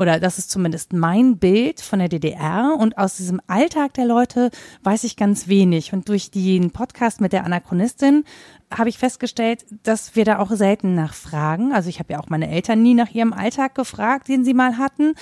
[0.00, 4.50] oder das ist zumindest mein Bild von der DDR und aus diesem Alltag der Leute
[4.82, 5.92] weiß ich ganz wenig.
[5.92, 8.24] Und durch den Podcast mit der Anachronistin
[8.72, 11.72] habe ich festgestellt, dass wir da auch selten nachfragen.
[11.72, 14.78] Also ich habe ja auch meine Eltern nie nach ihrem Alltag gefragt, den sie mal
[14.78, 15.14] hatten.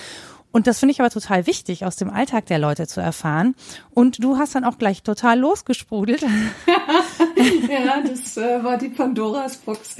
[0.51, 3.53] Und das finde ich aber total wichtig, aus dem Alltag der Leute zu erfahren.
[3.91, 6.21] Und du hast dann auch gleich total losgesprudelt.
[7.69, 9.97] ja, das äh, war die Pandoras Box.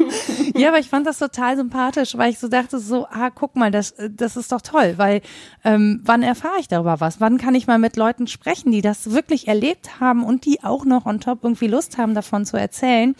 [0.56, 3.70] ja, aber ich fand das total sympathisch, weil ich so dachte, so, ah, guck mal,
[3.70, 5.22] das, das ist doch toll, weil
[5.64, 7.20] ähm, wann erfahre ich darüber was?
[7.20, 10.84] Wann kann ich mal mit Leuten sprechen, die das wirklich erlebt haben und die auch
[10.84, 13.14] noch on top irgendwie Lust haben, davon zu erzählen?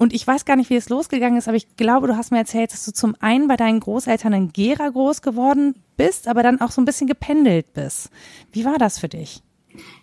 [0.00, 2.38] Und ich weiß gar nicht, wie es losgegangen ist, aber ich glaube, du hast mir
[2.38, 6.58] erzählt, dass du zum einen bei deinen Großeltern in Gera groß geworden bist, aber dann
[6.62, 8.08] auch so ein bisschen gependelt bist.
[8.50, 9.42] Wie war das für dich?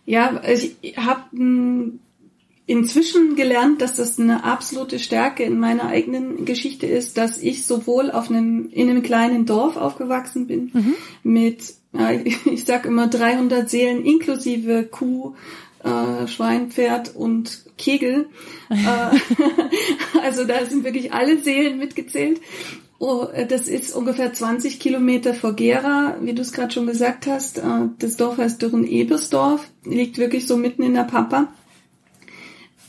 [0.06, 2.00] Ja, ich habe hm,
[2.68, 8.12] inzwischen gelernt, dass das eine absolute Stärke in meiner eigenen Geschichte ist, dass ich sowohl
[8.12, 10.94] auf einem, in einem kleinen Dorf aufgewachsen bin, mhm.
[11.24, 11.74] mit,
[12.46, 15.34] ich sag immer 300 Seelen inklusive Kuh,
[15.84, 16.28] äh,
[17.16, 18.30] und Kegel.
[18.70, 19.18] äh,
[20.24, 22.42] also da sind wirklich alle Seelen mitgezählt.
[23.00, 27.60] Oh, das ist ungefähr 20 Kilometer vor Gera, wie du es gerade schon gesagt hast.
[27.60, 31.50] Äh, das Dorf heißt Dürren-Ebersdorf, liegt wirklich so mitten in der Pampa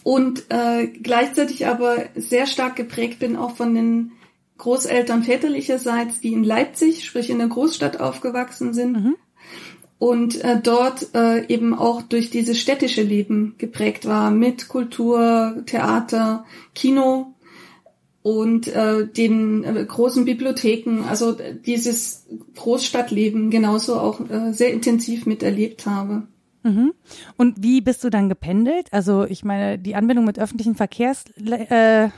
[0.09, 4.13] und äh, gleichzeitig aber sehr stark geprägt bin auch von den
[4.57, 9.17] Großeltern väterlicherseits, die in Leipzig, sprich in der Großstadt aufgewachsen sind mhm.
[9.99, 16.45] Und äh, dort äh, eben auch durch dieses städtische Leben geprägt war mit Kultur, Theater,
[16.75, 17.35] Kino
[18.23, 25.87] und äh, den äh, großen Bibliotheken, also dieses Großstadtleben genauso auch äh, sehr intensiv miterlebt
[25.87, 26.29] habe.
[26.63, 26.93] Mhm.
[27.37, 28.89] Und wie bist du dann gependelt?
[28.93, 32.13] Also ich meine, die Anbindung mit öffentlichen Verkehrsmitteln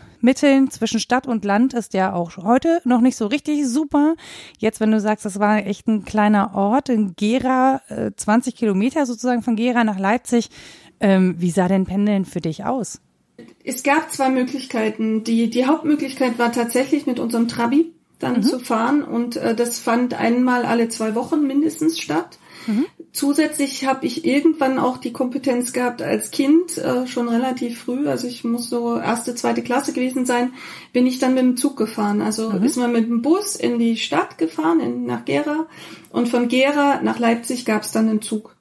[0.67, 4.15] äh, zwischen Stadt und Land ist ja auch heute noch nicht so richtig super.
[4.59, 9.07] Jetzt, wenn du sagst, das war echt ein kleiner Ort in Gera, äh, 20 Kilometer
[9.07, 10.51] sozusagen von Gera nach Leipzig,
[11.01, 13.01] ähm, wie sah denn Pendeln für dich aus?
[13.65, 15.25] Es gab zwei Möglichkeiten.
[15.25, 18.43] Die, die Hauptmöglichkeit war tatsächlich mit unserem Trabi dann mhm.
[18.43, 22.39] zu fahren und äh, das fand einmal alle zwei Wochen mindestens statt.
[22.67, 22.87] Mhm.
[23.13, 28.29] Zusätzlich habe ich irgendwann auch die Kompetenz gehabt als Kind, äh, schon relativ früh, also
[28.29, 30.53] ich muss so erste, zweite Klasse gewesen sein,
[30.93, 32.23] bin ich dann mit dem Zug gefahren.
[32.23, 32.63] Also mhm.
[32.63, 35.67] ist man mit dem Bus in die Stadt gefahren, in, nach Gera
[36.11, 38.55] und von Gera nach Leipzig gab es dann einen Zug.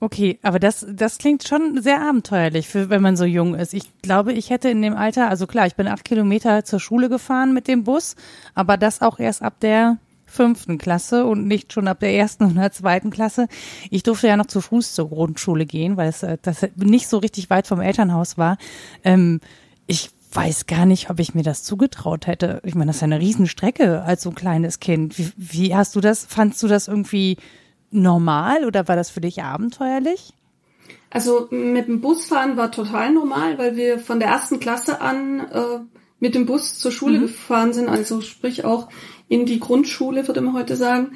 [0.00, 3.74] Okay, aber das, das klingt schon sehr abenteuerlich, für, wenn man so jung ist.
[3.74, 7.08] Ich glaube, ich hätte in dem Alter, also klar, ich bin acht Kilometer zur Schule
[7.08, 8.14] gefahren mit dem Bus,
[8.54, 12.70] aber das auch erst ab der fünften Klasse und nicht schon ab der ersten oder
[12.70, 13.48] zweiten Klasse.
[13.90, 17.18] Ich durfte ja noch zu Fuß zur Grundschule gehen, weil es äh, das nicht so
[17.18, 18.58] richtig weit vom Elternhaus war.
[19.04, 19.40] Ähm,
[19.86, 22.60] ich weiß gar nicht, ob ich mir das zugetraut hätte.
[22.64, 25.18] Ich meine, das ist ja eine Riesenstrecke als so ein kleines Kind.
[25.18, 26.26] Wie, wie hast du das?
[26.26, 27.38] Fandst du das irgendwie
[27.90, 30.34] normal oder war das für dich abenteuerlich?
[31.10, 35.80] Also mit dem Busfahren war total normal, weil wir von der ersten Klasse an äh,
[36.20, 37.22] mit dem Bus zur Schule mhm.
[37.22, 38.88] gefahren sind, also sprich auch
[39.28, 41.12] in die Grundschule, würde man heute sagen.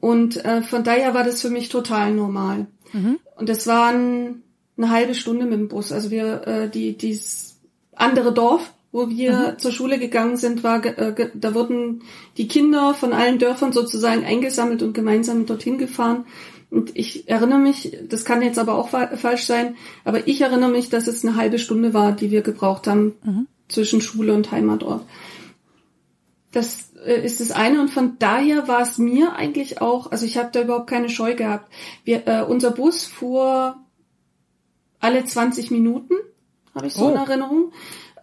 [0.00, 2.66] Und äh, von daher war das für mich total normal.
[2.92, 3.18] Mhm.
[3.36, 4.42] Und es waren
[4.76, 5.92] eine halbe Stunde mit dem Bus.
[5.92, 7.58] Also wir, äh, die, dieses
[7.94, 9.58] andere Dorf, wo wir mhm.
[9.58, 12.02] zur Schule gegangen sind, war, äh, da wurden
[12.36, 16.24] die Kinder von allen Dörfern sozusagen eingesammelt und gemeinsam dorthin gefahren.
[16.70, 20.70] Und ich erinnere mich, das kann jetzt aber auch fa falsch sein, aber ich erinnere
[20.70, 23.46] mich, dass es eine halbe Stunde war, die wir gebraucht haben mhm.
[23.68, 25.02] zwischen Schule und Heimatort.
[26.52, 30.50] Das ist das eine und von daher war es mir eigentlich auch, also ich habe
[30.52, 31.72] da überhaupt keine Scheu gehabt.
[32.04, 33.76] Wir, äh, unser Bus fuhr
[35.00, 36.14] alle 20 Minuten,
[36.74, 37.10] habe ich so oh.
[37.10, 37.72] in Erinnerung.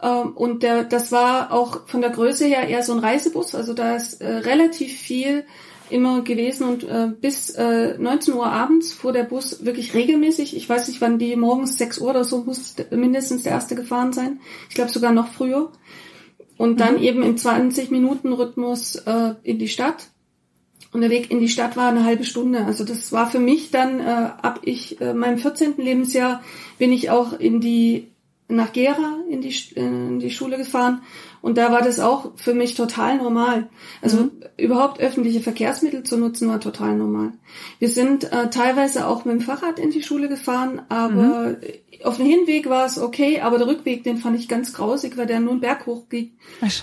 [0.01, 3.73] Ähm, und der, das war auch von der Größe her eher so ein Reisebus, also
[3.73, 5.45] da ist äh, relativ viel
[5.89, 10.55] immer gewesen und äh, bis äh, 19 Uhr abends fuhr der Bus wirklich regelmäßig.
[10.55, 14.11] Ich weiß nicht, wann die morgens 6 Uhr oder so muss mindestens der erste gefahren
[14.11, 14.39] sein.
[14.69, 15.71] Ich glaube sogar noch früher
[16.57, 17.03] und dann mhm.
[17.03, 20.07] eben im 20 Minuten Rhythmus äh, in die Stadt.
[20.91, 22.63] Und der Weg in die Stadt war eine halbe Stunde.
[22.65, 24.03] Also das war für mich dann, äh,
[24.41, 25.73] ab ich äh, meinem 14.
[25.77, 26.41] Lebensjahr
[26.77, 28.07] bin ich auch in die
[28.47, 31.01] nach Gera in die, in die Schule gefahren
[31.41, 33.69] und da war das auch für mich total normal.
[34.03, 34.31] Also mhm.
[34.57, 37.33] überhaupt öffentliche Verkehrsmittel zu nutzen war total normal.
[37.79, 41.57] Wir sind äh, teilweise auch mit dem Fahrrad in die Schule gefahren, aber mhm
[42.05, 45.25] auf dem Hinweg war es okay, aber der Rückweg, den fand ich ganz grausig, weil
[45.25, 46.31] der nur einen Berg hoch ging.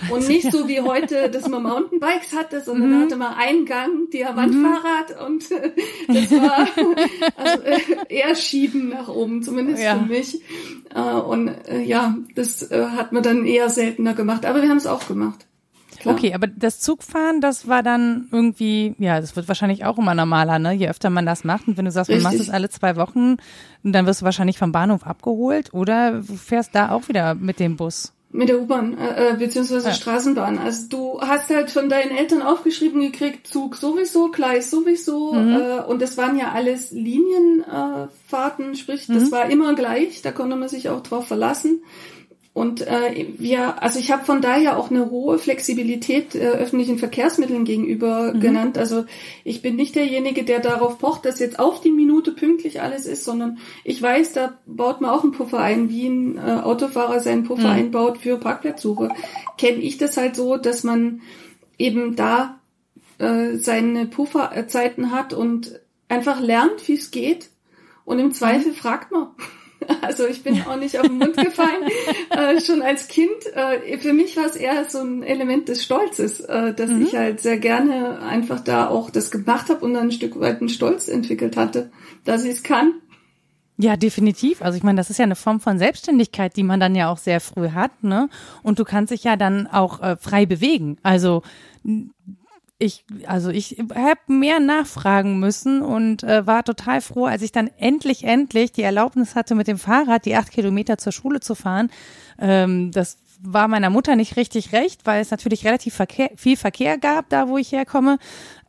[0.09, 2.93] Und nicht so wie heute, dass man Mountainbikes hatte, sondern mhm.
[2.93, 5.25] da hatte man einen Gang, Diamantfahrrad mhm.
[5.25, 5.71] und äh,
[6.07, 6.67] das war
[7.37, 9.97] also, äh, eher Schieben nach oben, zumindest ja.
[9.97, 10.41] für mich.
[10.93, 11.51] Äh, und
[11.85, 15.45] ja, das hat man dann eher seltener gemacht, aber wir haben es auch gemacht.
[16.03, 16.15] Klar.
[16.15, 20.59] Okay, aber das Zugfahren, das war dann irgendwie, ja, das wird wahrscheinlich auch immer normaler,
[20.59, 20.73] ne?
[20.73, 22.23] Je öfter man das macht und wenn du sagst, Richtig.
[22.23, 23.37] man macht es alle zwei Wochen,
[23.83, 28.11] dann wirst du wahrscheinlich vom Bahnhof abgeholt oder fährst da auch wieder mit dem Bus?
[28.35, 29.93] Mit der U-Bahn, äh, äh, beziehungsweise ja.
[29.93, 30.57] Straßenbahn.
[30.57, 35.33] Also du hast halt von deinen Eltern aufgeschrieben gekriegt, Zug sowieso, Gleis sowieso.
[35.33, 35.55] Mhm.
[35.55, 39.31] Äh, und das waren ja alles Linienfahrten, äh, sprich, das mhm.
[39.31, 41.81] war immer gleich, da konnte man sich auch drauf verlassen.
[42.53, 47.65] Und äh, wir, also ich habe von daher auch eine hohe Flexibilität äh, öffentlichen Verkehrsmitteln
[47.65, 48.39] gegenüber mhm.
[48.41, 48.77] genannt.
[48.77, 49.05] Also
[49.43, 53.23] ich bin nicht derjenige, der darauf pocht, dass jetzt auf die Minute pünktlich alles ist,
[53.23, 57.43] sondern ich weiß, da baut man auch einen Puffer ein, wie ein äh, Autofahrer seinen
[57.43, 57.73] Puffer mhm.
[57.73, 59.09] einbaut für Parkplatzsuche.
[59.57, 61.21] Kenne ich das halt so, dass man
[61.79, 62.59] eben da
[63.17, 67.49] äh, seine Pufferzeiten hat und einfach lernt, wie es geht.
[68.05, 68.75] Und im Zweifel mhm.
[68.75, 69.29] fragt man.
[70.01, 71.83] Also ich bin auch nicht auf den Mund gefallen.
[72.29, 76.41] äh, schon als Kind, äh, für mich war es eher so ein Element des Stolzes,
[76.41, 77.03] äh, dass mhm.
[77.03, 80.59] ich halt sehr gerne einfach da auch das gemacht habe und dann ein Stück weit
[80.59, 81.91] einen Stolz entwickelt hatte,
[82.25, 82.93] dass ich es kann.
[83.77, 84.61] Ja, definitiv.
[84.61, 87.17] Also ich meine, das ist ja eine Form von Selbstständigkeit, die man dann ja auch
[87.17, 88.29] sehr früh hat, ne?
[88.61, 90.97] Und du kannst dich ja dann auch äh, frei bewegen.
[91.01, 91.41] Also
[92.83, 97.69] ich, also ich habe mehr nachfragen müssen und äh, war total froh, als ich dann
[97.77, 101.89] endlich, endlich die Erlaubnis hatte, mit dem Fahrrad die acht Kilometer zur Schule zu fahren.
[102.39, 106.97] Ähm, das war meiner Mutter nicht richtig recht, weil es natürlich relativ Verkehr, viel Verkehr
[106.97, 108.17] gab, da wo ich herkomme.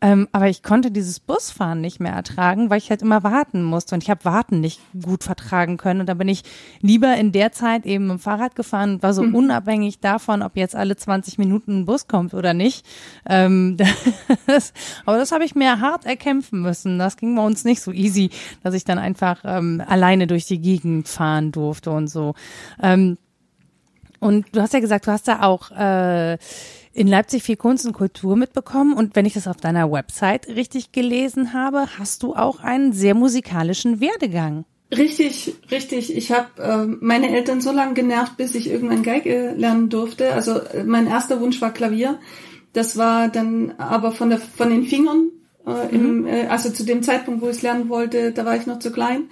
[0.01, 3.95] Ähm, aber ich konnte dieses Busfahren nicht mehr ertragen, weil ich halt immer warten musste
[3.95, 6.01] und ich habe Warten nicht gut vertragen können.
[6.01, 6.43] Und da bin ich
[6.83, 9.35] lieber in der Zeit eben im Fahrrad gefahren und war so mhm.
[9.35, 12.85] unabhängig davon, ob jetzt alle 20 Minuten ein Bus kommt oder nicht.
[13.27, 13.79] Ähm,
[14.47, 14.75] das,
[15.07, 16.99] aber das habe ich mir hart erkämpfen müssen.
[16.99, 18.29] Das ging bei uns nicht so easy,
[18.63, 22.35] dass ich dann einfach ähm, alleine durch die Gegend fahren durfte und so.
[22.83, 23.17] Ähm,
[24.25, 26.39] und du hast ja gesagt, du hast da auch äh,
[26.95, 28.95] in Leipzig viel Kunst und Kultur mitbekommen.
[28.95, 33.15] Und wenn ich das auf deiner Website richtig gelesen habe, hast du auch einen sehr
[33.15, 34.65] musikalischen Werdegang.
[34.91, 36.17] Richtig, richtig.
[36.17, 40.33] Ich habe äh, meine Eltern so lange genervt, bis ich irgendwann Geige lernen durfte.
[40.33, 42.19] Also äh, mein erster Wunsch war Klavier.
[42.73, 45.33] Das war dann aber von der von den Fingern.
[45.67, 46.05] Äh, mhm.
[46.05, 48.79] im, äh, also zu dem Zeitpunkt, wo ich es lernen wollte, da war ich noch
[48.79, 49.29] zu klein.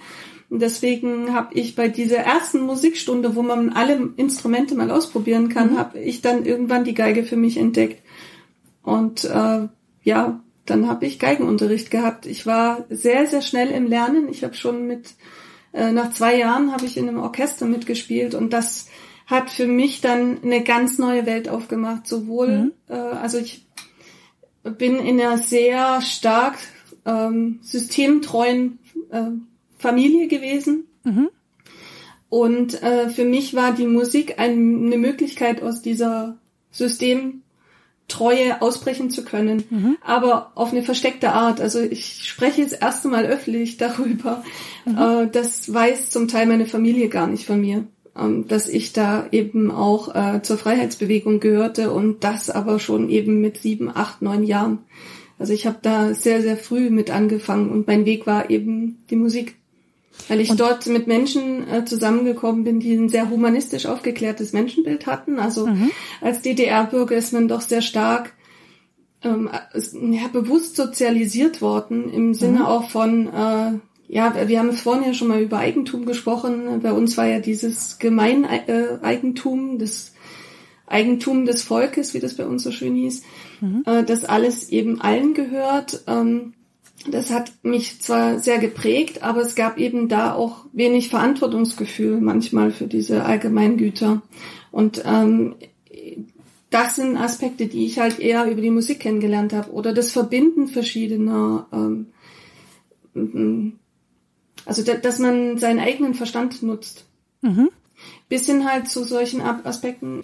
[0.53, 5.71] Und deswegen habe ich bei dieser ersten Musikstunde, wo man alle Instrumente mal ausprobieren kann,
[5.71, 5.77] mhm.
[5.79, 8.03] habe ich dann irgendwann die Geige für mich entdeckt.
[8.83, 9.67] Und äh,
[10.03, 12.27] ja, dann habe ich Geigenunterricht gehabt.
[12.27, 14.27] Ich war sehr, sehr schnell im Lernen.
[14.29, 15.15] Ich habe schon mit,
[15.73, 18.89] äh, nach zwei Jahren habe ich in einem Orchester mitgespielt und das
[19.25, 22.05] hat für mich dann eine ganz neue Welt aufgemacht.
[22.05, 22.71] Sowohl, mhm.
[22.89, 23.65] äh, also ich
[24.61, 26.59] bin in einer sehr stark
[27.07, 28.77] ähm, systemtreuen
[29.09, 29.31] äh,
[29.83, 30.85] Familie gewesen.
[31.03, 31.29] Mhm.
[32.29, 36.37] Und äh, für mich war die Musik ein, eine Möglichkeit, aus dieser
[36.71, 39.97] Systemtreue ausbrechen zu können, mhm.
[40.01, 41.61] aber auf eine versteckte Art.
[41.61, 44.43] Also ich spreche jetzt erste Mal öffentlich darüber.
[44.85, 44.97] Mhm.
[44.97, 47.85] Äh, das weiß zum Teil meine Familie gar nicht von mir,
[48.17, 53.41] ähm, dass ich da eben auch äh, zur Freiheitsbewegung gehörte und das aber schon eben
[53.41, 54.79] mit sieben, acht, neun Jahren.
[55.37, 59.17] Also ich habe da sehr, sehr früh mit angefangen und mein Weg war eben die
[59.17, 59.55] Musik.
[60.27, 65.07] Weil ich und dort mit Menschen äh, zusammengekommen bin, die ein sehr humanistisch aufgeklärtes Menschenbild
[65.07, 65.39] hatten.
[65.39, 65.91] Also mhm.
[66.21, 68.33] als DDR-Bürger ist man doch sehr stark
[69.23, 69.49] ähm,
[70.11, 72.65] ja, bewusst sozialisiert worden, im Sinne mhm.
[72.65, 73.71] auch von, äh,
[74.07, 76.81] ja, wir haben es vorhin ja schon mal über Eigentum gesprochen.
[76.81, 80.13] Bei uns war ja dieses Gemeineigentum, das
[80.85, 83.23] Eigentum des Volkes, wie das bei uns so schön hieß,
[83.61, 83.83] mhm.
[83.85, 86.03] äh, das alles eben allen gehört.
[86.07, 86.53] Ähm,
[87.07, 92.71] das hat mich zwar sehr geprägt, aber es gab eben da auch wenig Verantwortungsgefühl manchmal
[92.71, 94.21] für diese Allgemeingüter.
[94.71, 95.55] Und ähm,
[96.69, 99.71] das sind Aspekte, die ich halt eher über die Musik kennengelernt habe.
[99.71, 102.07] Oder das Verbinden verschiedener, ähm,
[104.65, 107.05] also dass man seinen eigenen Verstand nutzt.
[107.41, 107.69] Mhm.
[108.29, 110.23] Bis hin halt zu solchen Aspekten,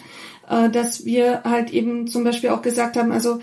[0.49, 3.39] äh, dass wir halt eben zum Beispiel auch gesagt haben, also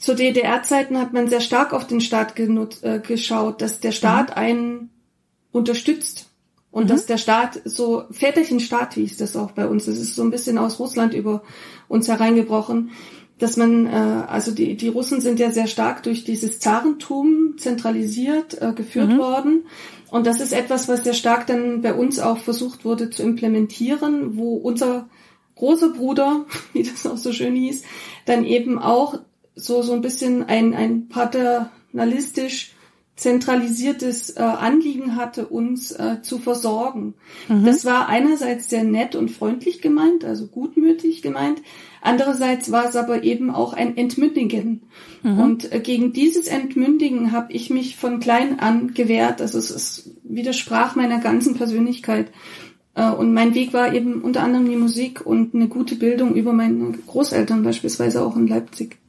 [0.00, 4.30] zu DDR-Zeiten hat man sehr stark auf den Staat genutzt, äh, geschaut, dass der Staat
[4.30, 4.36] mhm.
[4.36, 4.90] einen
[5.52, 6.30] unterstützt
[6.70, 6.88] und mhm.
[6.88, 9.86] dass der Staat so Väterchenstaat hieß das auch bei uns.
[9.86, 11.42] Das ist so ein bisschen aus Russland über
[11.86, 12.90] uns hereingebrochen,
[13.38, 18.60] dass man äh, also die die Russen sind ja sehr stark durch dieses Zarentum zentralisiert
[18.60, 19.18] äh, geführt mhm.
[19.18, 19.64] worden
[20.10, 24.36] und das ist etwas, was sehr stark dann bei uns auch versucht wurde zu implementieren,
[24.36, 25.08] wo unser
[25.56, 27.84] großer Bruder, wie das auch so schön hieß,
[28.26, 29.18] dann eben auch
[29.64, 32.72] so, so ein bisschen ein, ein paternalistisch
[33.20, 37.14] zentralisiertes äh, Anliegen hatte, uns äh, zu versorgen.
[37.48, 37.64] Mhm.
[37.66, 41.60] Das war einerseits sehr nett und freundlich gemeint, also gutmütig gemeint.
[42.00, 44.82] Andererseits war es aber eben auch ein Entmündigen.
[45.22, 45.38] Mhm.
[45.38, 49.42] Und äh, gegen dieses Entmündigen habe ich mich von klein an gewehrt.
[49.42, 52.32] Also es, es widersprach meiner ganzen Persönlichkeit.
[52.94, 56.54] Äh, und mein Weg war eben unter anderem die Musik und eine gute Bildung über
[56.54, 58.99] meine Großeltern beispielsweise auch in Leipzig.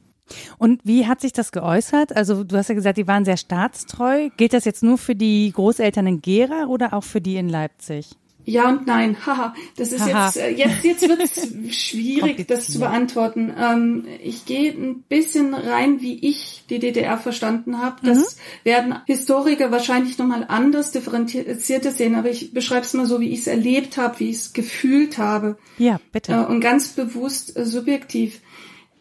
[0.58, 2.14] Und wie hat sich das geäußert?
[2.14, 4.30] Also du hast ja gesagt, die waren sehr staatstreu.
[4.36, 8.16] Gilt das jetzt nur für die Großeltern in Gera oder auch für die in Leipzig?
[8.44, 9.16] Ja und nein.
[9.26, 13.52] Haha, das ist jetzt, äh, jetzt, jetzt wird es schwierig, das zu beantworten.
[13.56, 18.04] Ähm, ich gehe ein bisschen rein, wie ich die DDR verstanden habe.
[18.04, 18.40] Das mhm.
[18.64, 23.40] werden Historiker wahrscheinlich nochmal anders differenzierter sehen, aber ich beschreibe es mal so, wie ich
[23.40, 25.56] es erlebt habe, wie ich es gefühlt habe.
[25.78, 26.32] Ja, bitte.
[26.32, 28.40] Äh, und ganz bewusst äh, subjektiv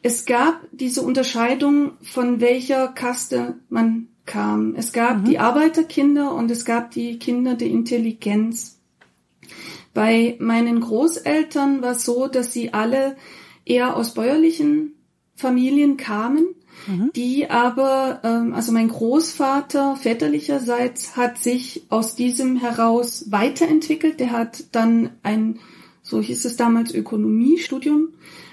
[0.03, 4.75] es gab diese Unterscheidung, von welcher Kaste man kam.
[4.75, 5.25] Es gab mhm.
[5.25, 8.79] die Arbeiterkinder und es gab die Kinder der Intelligenz.
[9.93, 13.17] Bei meinen Großeltern war es so, dass sie alle
[13.65, 14.93] eher aus bäuerlichen
[15.35, 16.55] Familien kamen,
[16.87, 17.11] mhm.
[17.15, 24.19] die aber, ähm, also mein Großvater väterlicherseits hat sich aus diesem heraus weiterentwickelt.
[24.19, 25.59] Der hat dann ein,
[26.11, 28.09] so hieß es damals, Ökonomiestudium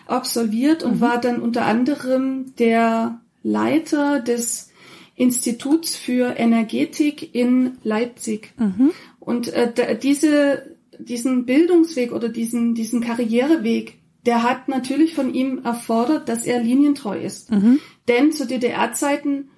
[0.06, 1.00] absolviert und mhm.
[1.00, 4.70] war dann unter anderem der Leiter des
[5.16, 8.54] Instituts für Energetik in Leipzig.
[8.56, 8.92] Mhm.
[9.18, 16.28] Und äh, diese, diesen Bildungsweg oder diesen, diesen Karriereweg, der hat natürlich von ihm erfordert,
[16.28, 17.50] dass er linientreu ist.
[17.50, 17.80] Mhm.
[18.06, 19.48] Denn zu DDR-Zeiten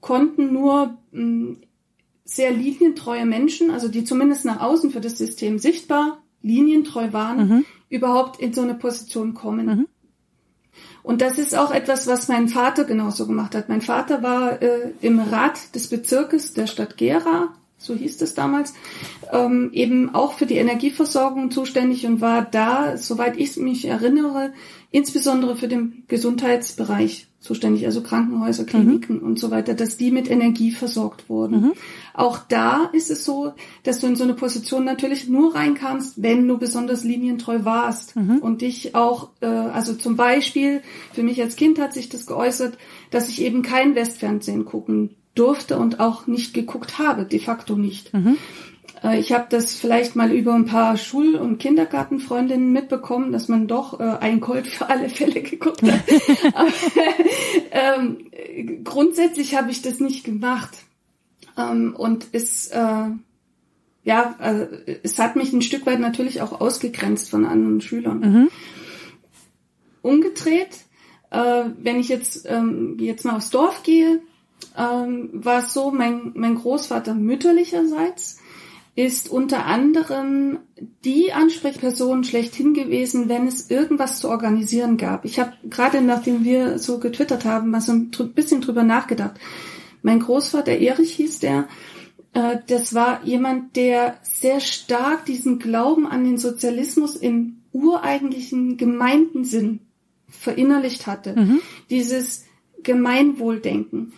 [0.00, 1.56] konnten nur mh, hm,
[2.24, 7.64] sehr linientreue Menschen, also die zumindest nach außen für das System sichtbar linientreu waren, mhm.
[7.88, 9.66] überhaupt in so eine Position kommen.
[9.66, 9.88] Mhm.
[11.02, 13.68] Und das ist auch etwas, was mein Vater genauso gemacht hat.
[13.68, 18.74] Mein Vater war äh, im Rat des Bezirkes der Stadt Gera, so hieß es damals,
[19.32, 24.52] ähm, eben auch für die Energieversorgung zuständig und war da, soweit ich mich erinnere,
[24.90, 28.66] insbesondere für den Gesundheitsbereich zuständig, also Krankenhäuser, mhm.
[28.66, 29.22] Kliniken mhm.
[29.22, 31.60] und so weiter, dass die mit Energie versorgt wurden.
[31.60, 31.72] Mhm.
[32.14, 36.46] Auch da ist es so, dass du in so eine Position natürlich nur reinkamst, wenn
[36.46, 38.38] du besonders linientreu warst mhm.
[38.38, 40.82] und dich auch, äh, also zum Beispiel,
[41.12, 42.76] für mich als Kind hat sich das geäußert,
[43.10, 48.12] dass ich eben kein Westfernsehen gucken durfte und auch nicht geguckt habe, de facto nicht.
[49.06, 53.66] Äh, ich habe das vielleicht mal über ein paar Schul- und Kindergartenfreundinnen mitbekommen, dass man
[53.66, 56.00] doch äh, ein Colt für alle Fälle geguckt hat.
[56.54, 56.72] Aber,
[57.70, 60.76] ähm, grundsätzlich habe ich das nicht gemacht.
[61.56, 63.08] Ähm, und es, äh,
[64.04, 68.20] ja, äh, es hat mich ein Stück weit natürlich auch ausgegrenzt von anderen Schülern.
[68.20, 68.48] Mhm.
[70.02, 70.84] Umgedreht,
[71.30, 74.20] äh, wenn ich jetzt, ähm, jetzt mal aufs Dorf gehe,
[74.78, 78.38] ähm, war es so, mein, mein Großvater mütterlicherseits
[78.96, 80.58] ist unter anderem
[81.04, 85.26] die Ansprechperson schlechthin gewesen, wenn es irgendwas zu organisieren gab.
[85.26, 89.38] Ich habe gerade nachdem wir so getwittert haben, mal so ein bisschen drüber nachgedacht.
[90.02, 91.68] Mein Großvater Erich hieß der,
[92.32, 99.80] äh, das war jemand, der sehr stark diesen Glauben an den Sozialismus im ureigentlichen Gemeindensinn
[100.26, 101.38] verinnerlicht hatte.
[101.38, 101.60] Mhm.
[101.90, 102.46] Dieses
[102.82, 104.14] Gemeinwohldenken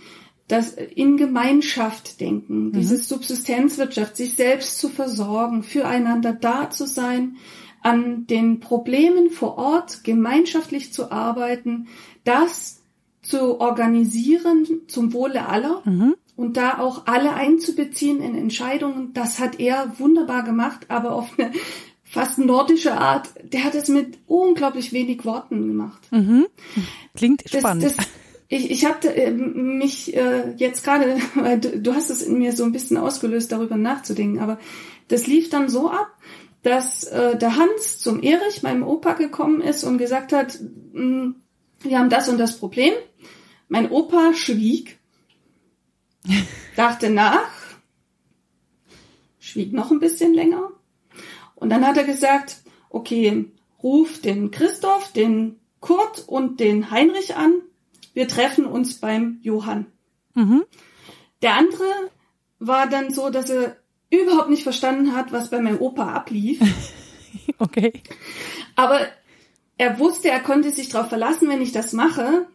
[0.49, 2.73] das in Gemeinschaft denken, mhm.
[2.73, 7.37] diese Subsistenzwirtschaft, sich selbst zu versorgen, füreinander da zu sein,
[7.83, 11.89] an den Problemen vor Ort gemeinschaftlich zu arbeiten,
[12.25, 12.83] das
[13.23, 16.17] zu organisieren zum Wohle aller mhm.
[16.35, 21.53] und da auch alle einzubeziehen in Entscheidungen, das hat er wunderbar gemacht, aber auf eine
[22.05, 23.29] fast nordische Art.
[23.53, 26.01] Der hat es mit unglaublich wenig Worten gemacht.
[26.11, 26.47] Mhm.
[27.15, 27.85] Klingt spannend.
[27.85, 27.97] Das,
[28.49, 32.53] ich, ich habe äh, mich äh, jetzt gerade, weil du, du hast es in mir
[32.53, 34.59] so ein bisschen ausgelöst, darüber nachzudenken, aber
[35.09, 36.11] das lief dann so ab,
[36.63, 40.59] dass äh, der Hans zum Erich, meinem Opa, gekommen ist und gesagt hat,
[40.93, 41.31] mm,
[41.81, 42.93] wir haben das und das Problem.
[43.69, 44.99] Mein Opa schwieg,
[46.77, 47.51] dachte nach,
[49.39, 50.71] schwieg noch ein bisschen länger.
[51.55, 53.47] Und dann hat er gesagt, okay,
[53.83, 57.63] ruf den Christoph, den Kurt und den Heinrich an
[58.19, 59.87] wir treffen uns beim Johann.
[60.35, 60.64] Mhm.
[61.41, 61.85] Der andere
[62.59, 63.77] war dann so, dass er
[64.11, 66.59] überhaupt nicht verstanden hat, was bei meinem Opa ablief.
[67.61, 67.93] okay.
[68.75, 68.99] Aber
[69.77, 72.49] er wusste, er konnte sich darauf verlassen, wenn ich das mache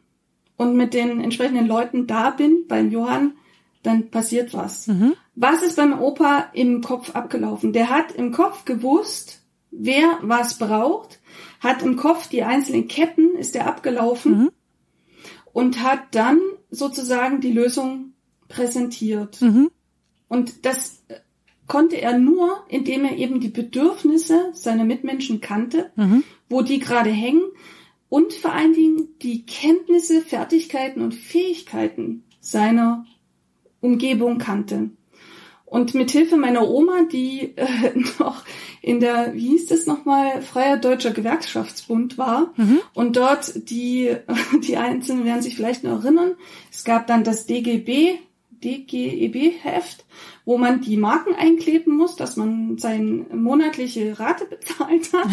[0.57, 3.35] und mit den entsprechenden Leuten da bin, beim Johann,
[3.83, 4.87] dann passiert was.
[4.87, 5.13] Mhm.
[5.35, 7.71] Was ist beim Opa im Kopf abgelaufen?
[7.71, 9.41] Der hat im Kopf gewusst,
[9.71, 11.21] wer was braucht,
[11.61, 14.37] hat im Kopf die einzelnen Ketten, ist er abgelaufen.
[14.37, 14.51] Mhm
[15.53, 16.39] und hat dann
[16.69, 18.13] sozusagen die Lösung
[18.49, 19.41] präsentiert.
[19.41, 19.71] Mhm.
[20.27, 21.03] Und das
[21.67, 26.23] konnte er nur, indem er eben die Bedürfnisse seiner Mitmenschen kannte, mhm.
[26.49, 27.43] wo die gerade hängen
[28.09, 33.05] und vor allen Dingen die Kenntnisse, Fertigkeiten und Fähigkeiten seiner
[33.79, 34.89] Umgebung kannte.
[35.73, 37.65] Und mit Hilfe meiner Oma, die äh,
[38.19, 38.43] noch
[38.83, 42.79] in der, wie hieß das nochmal, Freier Deutscher Gewerkschaftsbund war mhm.
[42.93, 44.15] und dort die,
[44.61, 46.35] die Einzelnen werden sich vielleicht noch erinnern,
[46.71, 48.19] es gab dann das DGB,
[48.63, 50.05] DGEB-Heft,
[50.45, 55.27] wo man die Marken einkleben muss, dass man seine monatliche Rate bezahlt hat,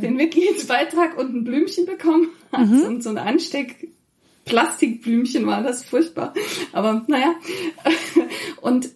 [0.00, 2.82] den Mitgliedsbeitrag und ein Blümchen bekommen hat mhm.
[2.82, 3.88] und so ein Ansteck
[4.44, 6.32] Plastikblümchen war das furchtbar.
[6.72, 7.34] Aber naja.
[8.62, 8.88] Und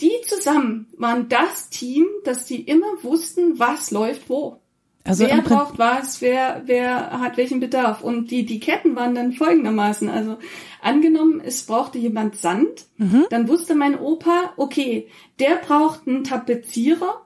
[0.00, 4.60] die zusammen waren das Team, dass die immer wussten, was läuft wo.
[5.04, 8.02] Also wer braucht was, wer, wer hat welchen Bedarf.
[8.02, 10.10] Und die, die Ketten waren dann folgendermaßen.
[10.10, 10.36] Also
[10.82, 13.24] angenommen, es brauchte jemand Sand, mhm.
[13.30, 17.22] dann wusste mein Opa, okay, der braucht einen Tapezierer,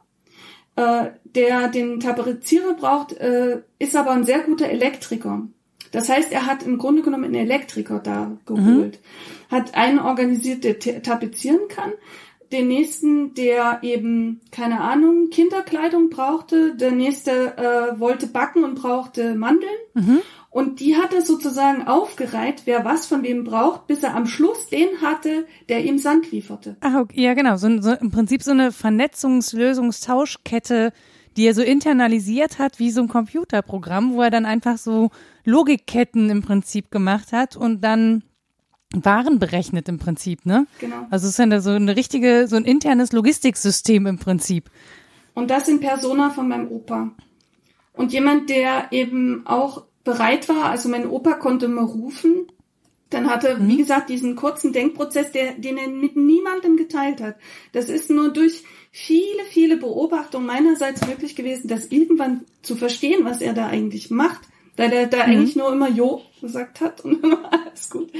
[0.76, 5.48] äh, der den Tapezierer braucht, äh, ist aber ein sehr guter Elektriker.
[5.90, 9.00] Das heißt, er hat im Grunde genommen einen Elektriker da geholt.
[9.50, 9.54] Mhm.
[9.54, 11.92] Hat einen organisiert, der tapezieren kann,
[12.52, 19.34] den nächsten, der eben, keine Ahnung, Kinderkleidung brauchte, der nächste äh, wollte backen und brauchte
[19.34, 19.72] Mandeln.
[19.94, 20.18] Mhm.
[20.50, 24.68] Und die hat er sozusagen aufgereiht, wer was von wem braucht, bis er am Schluss
[24.68, 26.76] den hatte, der ihm Sand lieferte.
[26.80, 27.56] Ah, okay, ja genau.
[27.56, 30.92] So, so im Prinzip so eine Vernetzungslösungstauschkette,
[31.38, 35.08] die er so internalisiert hat wie so ein Computerprogramm, wo er dann einfach so
[35.44, 38.22] Logikketten im Prinzip gemacht hat und dann
[38.94, 40.66] waren berechnet im Prinzip, ne?
[40.78, 41.06] Genau.
[41.10, 44.70] Also es ist ja so eine richtige, so ein internes Logistiksystem im Prinzip.
[45.34, 47.12] Und das in Persona von meinem Opa.
[47.94, 52.46] Und jemand, der eben auch bereit war, also mein Opa konnte mal rufen,
[53.10, 53.68] dann hatte, mhm.
[53.68, 57.36] wie gesagt, diesen kurzen Denkprozess, der, den er mit niemandem geteilt hat.
[57.72, 63.40] Das ist nur durch viele, viele Beobachtungen meinerseits möglich gewesen, das irgendwann zu verstehen, was
[63.40, 64.40] er da eigentlich macht
[64.76, 65.32] weil er da mhm.
[65.32, 68.10] eigentlich nur immer Jo gesagt hat und immer alles gut.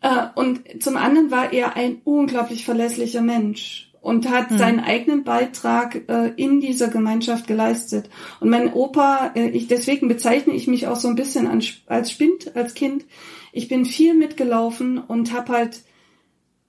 [0.00, 4.58] Äh, und zum anderen war er ein unglaublich verlässlicher Mensch und hat mhm.
[4.58, 8.08] seinen eigenen Beitrag äh, in dieser Gemeinschaft geleistet.
[8.40, 12.56] Und mein Opa, äh, ich, deswegen bezeichne ich mich auch so ein bisschen als Spind,
[12.56, 13.04] als Kind.
[13.52, 15.82] Ich bin viel mitgelaufen und habe halt,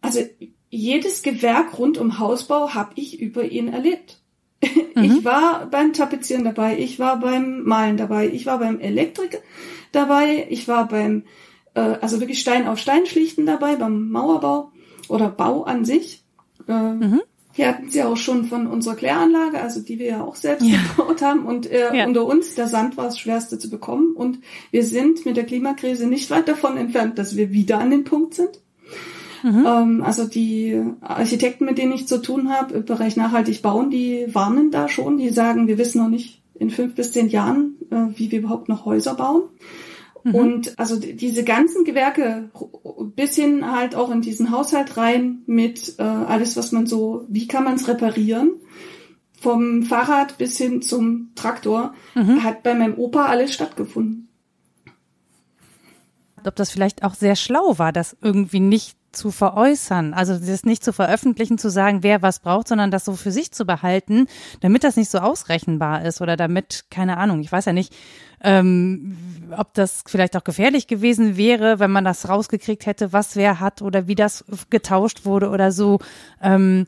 [0.01, 0.21] also
[0.69, 4.18] jedes Gewerk rund um Hausbau habe ich über ihn erlebt.
[4.61, 5.23] Ich mhm.
[5.23, 9.41] war beim Tapezieren dabei, ich war beim Malen dabei, ich war beim Elektrik
[9.91, 11.23] dabei, ich war beim,
[11.75, 14.71] äh, also wirklich Stein auf Stein schlichten dabei, beim Mauerbau
[15.07, 16.23] oder Bau an sich.
[16.67, 17.21] Äh, mhm.
[17.53, 20.77] Hier hatten sie auch schon von unserer Kläranlage, also die wir ja auch selbst ja.
[20.95, 21.45] gebaut haben.
[21.45, 22.05] Und äh, ja.
[22.05, 24.13] unter uns, der Sand war das Schwerste zu bekommen.
[24.15, 24.39] Und
[24.71, 28.35] wir sind mit der Klimakrise nicht weit davon entfernt, dass wir wieder an dem Punkt
[28.35, 28.61] sind.
[29.43, 29.65] Mhm.
[29.65, 34.27] Ähm, also die Architekten, mit denen ich zu tun habe, im Bereich nachhaltig bauen, die
[34.33, 35.17] warnen da schon.
[35.17, 38.69] Die sagen, wir wissen noch nicht in fünf bis zehn Jahren, äh, wie wir überhaupt
[38.69, 39.43] noch Häuser bauen.
[40.23, 40.35] Mhm.
[40.35, 42.49] Und also diese ganzen Gewerke
[43.15, 47.47] bis hin halt auch in diesen Haushalt rein mit äh, alles, was man so, wie
[47.47, 48.51] kann man es reparieren?
[49.39, 52.43] Vom Fahrrad bis hin zum Traktor mhm.
[52.43, 54.27] hat bei meinem Opa alles stattgefunden.
[56.45, 60.83] Ob das vielleicht auch sehr schlau war, das irgendwie nicht zu veräußern, also das nicht
[60.83, 64.27] zu veröffentlichen, zu sagen, wer was braucht, sondern das so für sich zu behalten,
[64.61, 67.95] damit das nicht so ausrechenbar ist oder damit, keine Ahnung, ich weiß ja nicht,
[68.41, 69.17] ähm,
[69.57, 73.81] ob das vielleicht auch gefährlich gewesen wäre, wenn man das rausgekriegt hätte, was wer hat
[73.81, 75.99] oder wie das getauscht wurde oder so.
[76.41, 76.87] Ähm,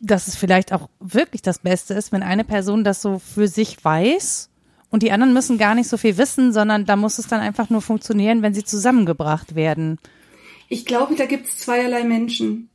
[0.00, 3.84] dass es vielleicht auch wirklich das Beste ist, wenn eine Person das so für sich
[3.84, 4.48] weiß
[4.90, 7.70] und die anderen müssen gar nicht so viel wissen, sondern da muss es dann einfach
[7.70, 9.98] nur funktionieren, wenn sie zusammengebracht werden.
[10.68, 12.68] Ich glaube, da gibt es zweierlei Menschen.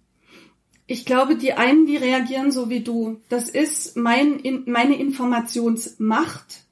[0.85, 3.21] Ich glaube, die einen, die reagieren so wie du.
[3.29, 6.63] Das ist mein, in, meine Informationsmacht,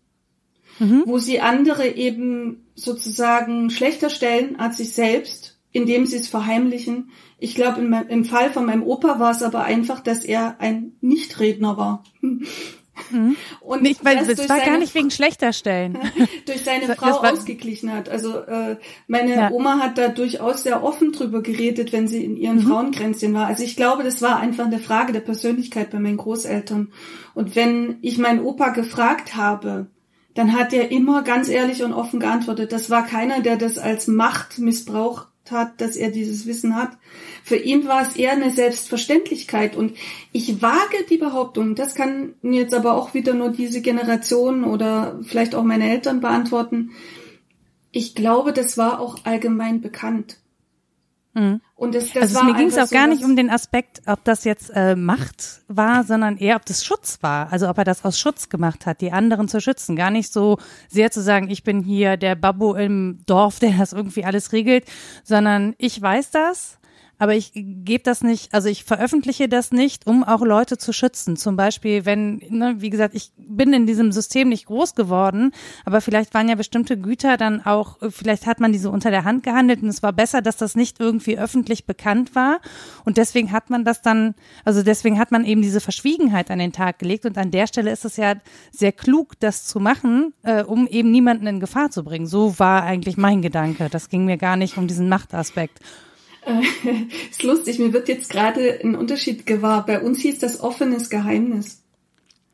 [0.80, 1.04] mhm.
[1.06, 7.12] wo sie andere eben sozusagen schlechter stellen als sich selbst, indem sie es verheimlichen.
[7.40, 11.78] Ich glaube, im Fall von meinem Opa war es aber einfach, dass er ein Nichtredner
[11.78, 12.04] war.
[13.12, 13.36] Mhm.
[13.60, 15.98] Und nicht, weil es war gar nicht wegen schlechter Stellen.
[16.46, 18.10] durch seine das, Frau das ausgeglichen hat.
[18.10, 19.52] Also äh, meine ja.
[19.52, 22.68] Oma hat da durchaus sehr offen drüber geredet, wenn sie in ihren mhm.
[22.68, 23.48] Frauengrenzchen war.
[23.48, 26.92] Also ich glaube, das war einfach eine Frage der Persönlichkeit bei meinen Großeltern.
[27.34, 29.88] Und wenn ich meinen Opa gefragt habe,
[30.34, 32.72] dann hat er immer ganz ehrlich und offen geantwortet.
[32.72, 36.92] Das war keiner, der das als Machtmissbrauch hat, dass er dieses Wissen hat.
[37.52, 39.76] Für ihn war es eher eine Selbstverständlichkeit.
[39.76, 39.98] Und
[40.32, 45.54] ich wage die Behauptung, das kann jetzt aber auch wieder nur diese Generation oder vielleicht
[45.54, 46.92] auch meine Eltern beantworten.
[47.92, 50.38] Ich glaube, das war auch allgemein bekannt.
[51.34, 51.60] Mhm.
[51.76, 54.24] Und das, das also mir ging es auch so gar nicht um den Aspekt, ob
[54.24, 57.52] das jetzt äh, Macht war, sondern eher, ob das Schutz war.
[57.52, 59.98] Also ob er das aus Schutz gemacht hat, die anderen zu schützen.
[59.98, 63.92] Gar nicht so sehr zu sagen, ich bin hier der Babbo im Dorf, der das
[63.92, 64.86] irgendwie alles regelt,
[65.26, 66.78] sondern ich weiß das
[67.22, 71.38] aber ich gebe das nicht, also ich veröffentliche das nicht, um auch Leute zu schützen.
[71.38, 75.52] Zum Beispiel, wenn, ne, wie gesagt, ich bin in diesem System nicht groß geworden,
[75.86, 79.44] aber vielleicht waren ja bestimmte Güter dann auch, vielleicht hat man diese unter der Hand
[79.44, 82.60] gehandelt und es war besser, dass das nicht irgendwie öffentlich bekannt war.
[83.06, 84.34] Und deswegen hat man das dann,
[84.66, 87.28] also deswegen hat man eben diese Verschwiegenheit an den Tag gelegt.
[87.28, 88.34] Und an der Stelle ist es ja
[88.72, 92.26] sehr klug, das zu machen, äh, um eben niemanden in Gefahr zu bringen.
[92.26, 93.90] So war eigentlich mein Gedanke.
[93.92, 95.80] Das ging mir gar nicht um diesen Machtaspekt.
[96.46, 96.62] Äh,
[97.30, 99.86] ist lustig, mir wird jetzt gerade ein Unterschied gewahr.
[99.86, 101.82] Bei uns hieß das offenes Geheimnis.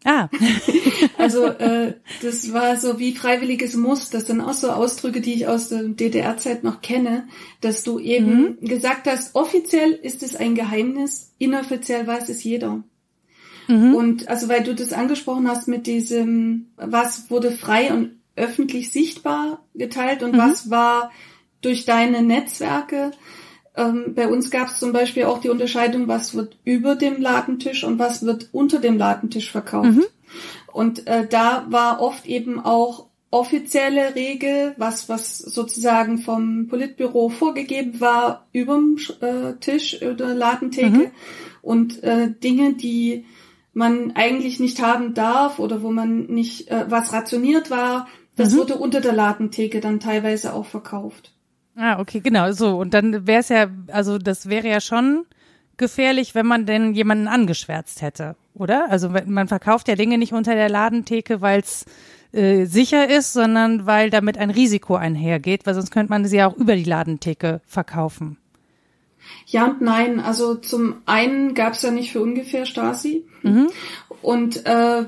[0.04, 0.30] Ah.
[1.18, 4.10] also äh, das war so wie freiwilliges Muss.
[4.10, 7.28] Das sind auch so Ausdrücke, die ich aus der DDR-Zeit noch kenne,
[7.62, 8.66] dass du eben mhm.
[8.66, 12.84] gesagt hast, offiziell ist es ein Geheimnis, inoffiziell weiß es jeder.
[13.68, 13.96] Mhm.
[13.96, 19.66] Und also weil du das angesprochen hast mit diesem, was wurde frei und öffentlich sichtbar
[19.74, 20.38] geteilt und mhm.
[20.38, 21.12] was war
[21.62, 23.12] durch deine Netzwerke.
[23.78, 27.84] Ähm, bei uns gab es zum Beispiel auch die Unterscheidung, was wird über dem Ladentisch
[27.84, 29.92] und was wird unter dem Ladentisch verkauft.
[29.92, 30.06] Mhm.
[30.74, 38.00] Und äh, da war oft eben auch offizielle Regel, was, was sozusagen vom Politbüro vorgegeben
[38.00, 41.12] war, überm äh, Tisch oder Ladentheke mhm.
[41.62, 43.26] und äh, Dinge, die
[43.74, 48.58] man eigentlich nicht haben darf oder wo man nicht, äh, was rationiert war, das mhm.
[48.58, 51.34] wurde unter der Ladentheke dann teilweise auch verkauft.
[51.78, 52.78] Ah, okay, genau, so.
[52.78, 55.26] Und dann wäre es ja, also das wäre ja schon
[55.78, 58.90] gefährlich, wenn man denn jemanden angeschwärzt hätte, oder?
[58.90, 61.86] Also man verkauft ja Dinge nicht unter der Ladentheke, weil es
[62.34, 66.48] äh, sicher ist, sondern weil damit ein Risiko einhergeht, weil sonst könnte man sie ja
[66.48, 68.38] auch über die Ladentheke verkaufen.
[69.46, 70.20] Ja und nein.
[70.20, 73.24] Also zum einen gab es ja nicht für ungefähr Stasi.
[73.44, 73.68] Mhm.
[74.24, 75.06] Und äh,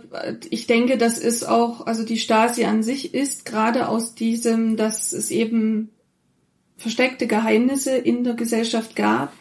[0.52, 5.14] ich denke, das ist auch, also die Stasi an sich ist gerade aus diesem, dass
[5.14, 5.90] es eben
[6.80, 9.34] versteckte Geheimnisse in der Gesellschaft gab.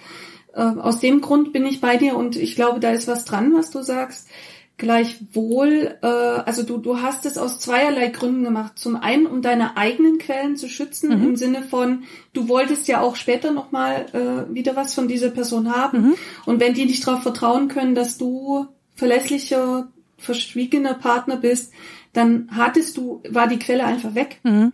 [0.53, 3.55] Äh, aus dem Grund bin ich bei dir und ich glaube, da ist was dran,
[3.55, 4.29] was du sagst.
[4.77, 8.79] Gleichwohl, äh, also du, du hast es aus zweierlei Gründen gemacht.
[8.79, 11.29] Zum einen, um deine eigenen Quellen zu schützen, mhm.
[11.29, 15.75] im Sinne von, du wolltest ja auch später nochmal äh, wieder was von dieser Person
[15.75, 16.01] haben.
[16.01, 16.15] Mhm.
[16.47, 21.73] Und wenn die nicht darauf vertrauen können, dass du verlässlicher, verschwiegener Partner bist,
[22.13, 24.41] dann hattest du, war die Quelle einfach weg.
[24.43, 24.73] Mhm.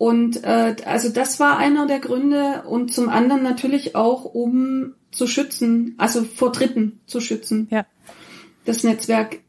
[0.00, 5.26] Und äh, also das war einer der Gründe und zum anderen natürlich auch, um zu
[5.26, 7.68] schützen, also vor Dritten zu schützen.
[7.70, 7.84] Ja
[8.64, 9.40] das Netzwerk.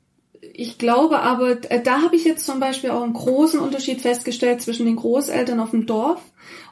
[0.53, 4.61] Ich glaube aber, äh, da habe ich jetzt zum Beispiel auch einen großen Unterschied festgestellt
[4.61, 6.21] zwischen den Großeltern auf dem Dorf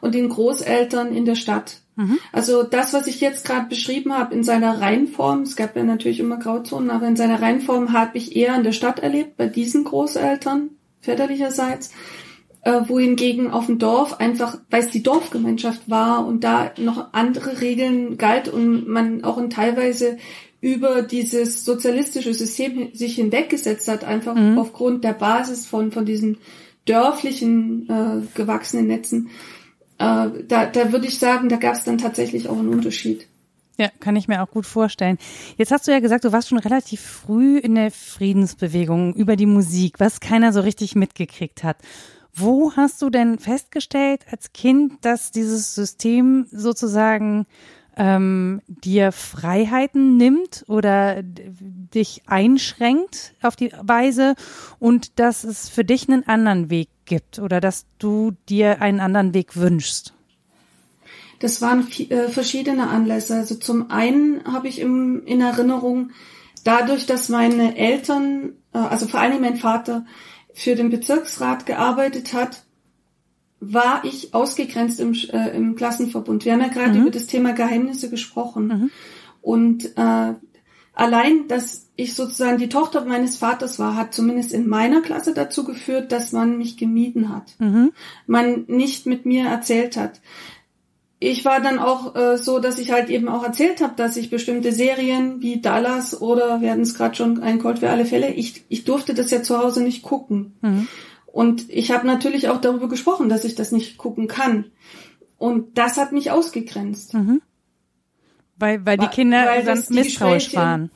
[0.02, 1.78] und den Großeltern in der Stadt.
[1.96, 2.18] Mhm.
[2.32, 6.20] Also das, was ich jetzt gerade beschrieben habe in seiner Reihenform, es gab ja natürlich
[6.20, 9.86] immer Grauzonen, aber in seiner Reihenform habe ich eher in der Stadt erlebt, bei diesen
[9.86, 10.72] Großeltern
[11.02, 11.92] väterlicherseits,
[12.62, 17.62] äh, wohingegen auf dem Dorf einfach, weil es die Dorfgemeinschaft war und da noch andere
[17.62, 20.18] Regeln galt und man auch in teilweise
[20.62, 24.58] über dieses sozialistische System sich hinweggesetzt hat, einfach mhm.
[24.58, 26.38] aufgrund der Basis von, von diesen
[26.86, 29.30] dörflichen äh, gewachsenen Netzen.
[29.98, 33.28] Äh, da, da würde ich sagen, da gab es dann tatsächlich auch einen Unterschied.
[33.78, 35.18] Ja, kann ich mir auch gut vorstellen.
[35.56, 39.46] Jetzt hast du ja gesagt, du warst schon relativ früh in der Friedensbewegung über die
[39.46, 41.78] Musik, was keiner so richtig mitgekriegt hat.
[42.34, 47.46] Wo hast du denn festgestellt als Kind, dass dieses System sozusagen
[47.98, 54.36] ähm, dir Freiheiten nimmt oder dich einschränkt auf die Weise
[54.80, 59.34] und dass es für dich einen anderen Weg gibt oder dass du dir einen anderen
[59.34, 60.14] Weg wünschst?
[61.40, 63.36] Das waren äh, verschiedene Anlässe.
[63.36, 66.12] Also zum einen habe ich im, in Erinnerung,
[66.64, 70.06] dadurch, dass meine Eltern, äh, also vor allem mein Vater,
[70.60, 72.64] für den Bezirksrat gearbeitet hat,
[73.62, 76.44] war ich ausgegrenzt im, äh, im Klassenverbund.
[76.44, 77.02] Wir haben ja gerade mhm.
[77.04, 78.68] über das Thema Geheimnisse gesprochen.
[78.68, 78.92] Mhm.
[79.42, 80.34] Und äh,
[80.94, 85.64] allein, dass ich sozusagen die Tochter meines Vaters war, hat zumindest in meiner Klasse dazu
[85.64, 87.56] geführt, dass man mich gemieden hat.
[87.60, 87.94] Mhm.
[88.28, 90.20] Man nicht mit mir erzählt hat.
[91.22, 94.30] Ich war dann auch äh, so, dass ich halt eben auch erzählt habe, dass ich
[94.30, 98.32] bestimmte Serien wie Dallas oder wir hatten es gerade schon ein Cold für alle Fälle,
[98.32, 100.58] ich, ich durfte das ja zu Hause nicht gucken.
[100.62, 100.88] Mhm.
[101.26, 104.72] Und ich habe natürlich auch darüber gesprochen, dass ich das nicht gucken kann.
[105.38, 107.14] Und das hat mich ausgegrenzt.
[107.14, 107.42] Mhm.
[108.58, 110.90] Weil, weil die Kinder weil dann misstrauisch waren.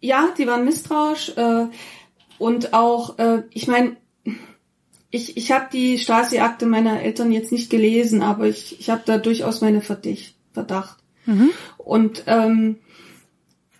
[0.00, 1.32] Ja, die waren misstrauisch.
[1.36, 1.66] Äh,
[2.38, 3.96] und auch, äh, ich meine,
[5.14, 9.16] ich, ich habe die Stasi-Akte meiner Eltern jetzt nicht gelesen, aber ich, ich habe da
[9.16, 10.98] durchaus meine Verdicht, Verdacht.
[11.24, 11.50] Mhm.
[11.78, 12.80] Und ähm,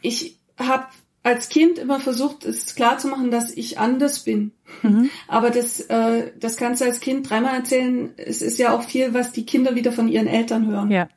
[0.01, 0.85] ich habe
[1.25, 4.53] als Kind immer versucht, es klar zu machen, dass ich anders bin.
[4.83, 5.11] Mhm.
[5.27, 8.13] Aber das, äh, das kannst du als Kind dreimal erzählen.
[8.17, 10.93] Es ist ja auch viel, was die Kinder wieder von ihren Eltern hören.
[10.93, 11.09] Ja.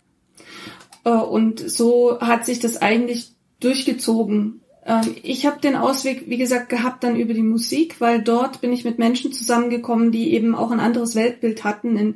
[1.04, 4.62] Äh, und so hat sich das eigentlich durchgezogen.
[4.88, 8.72] Äh, ich habe den Ausweg, wie gesagt, gehabt dann über die Musik, weil dort bin
[8.72, 12.16] ich mit Menschen zusammengekommen, die eben auch ein anderes Weltbild hatten, ein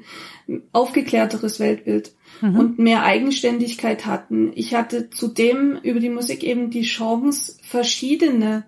[0.71, 2.59] aufgeklärteres Weltbild mhm.
[2.59, 4.51] und mehr Eigenständigkeit hatten.
[4.55, 8.63] Ich hatte zudem über die Musik eben die Chance, verschiedene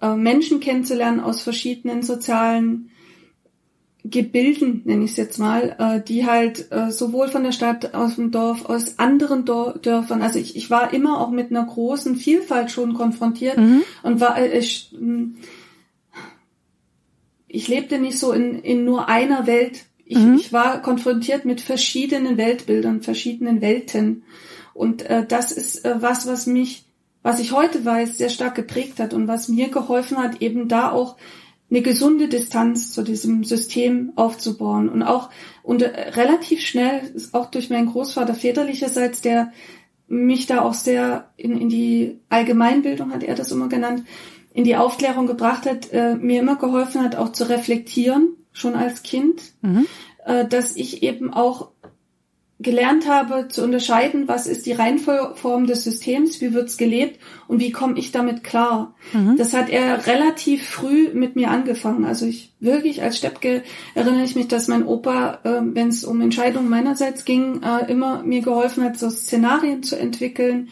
[0.00, 2.90] äh, Menschen kennenzulernen aus verschiedenen sozialen
[4.04, 8.16] Gebilden, nenne ich es jetzt mal, äh, die halt äh, sowohl von der Stadt, aus
[8.16, 12.16] dem Dorf, aus anderen Dor Dörfern, also ich, ich war immer auch mit einer großen
[12.16, 13.84] Vielfalt schon konfrontiert mhm.
[14.02, 15.36] und war äh, ich, hm,
[17.46, 19.84] ich lebte nicht so in, in nur einer Welt.
[20.04, 20.34] Ich, mhm.
[20.34, 24.24] ich war konfrontiert mit verschiedenen Weltbildern, verschiedenen Welten.
[24.74, 26.84] Und äh, das ist äh, was, was mich
[27.22, 30.90] was ich heute weiß, sehr stark geprägt hat und was mir geholfen hat, eben da
[30.90, 31.16] auch
[31.72, 35.30] eine gesunde Distanz zu diesem System aufzubauen und auch
[35.62, 37.00] und relativ schnell
[37.32, 39.52] auch durch meinen Großvater väterlicherseits, der
[40.06, 44.04] mich da auch sehr in, in die Allgemeinbildung hat er das immer genannt,
[44.52, 49.02] in die Aufklärung gebracht hat, äh, mir immer geholfen hat, auch zu reflektieren, schon als
[49.02, 49.86] Kind, mhm.
[50.26, 51.71] äh, dass ich eben auch
[52.62, 57.72] gelernt habe zu unterscheiden, was ist die Reihenform des Systems, wie wird's gelebt und wie
[57.72, 58.94] komme ich damit klar.
[59.12, 59.36] Mhm.
[59.36, 62.04] Das hat er relativ früh mit mir angefangen.
[62.04, 63.62] Also ich wirklich als Steppke
[63.94, 68.22] erinnere ich mich, dass mein Opa, äh, wenn es um Entscheidungen meinerseits ging, äh, immer
[68.22, 70.68] mir geholfen hat, so Szenarien zu entwickeln,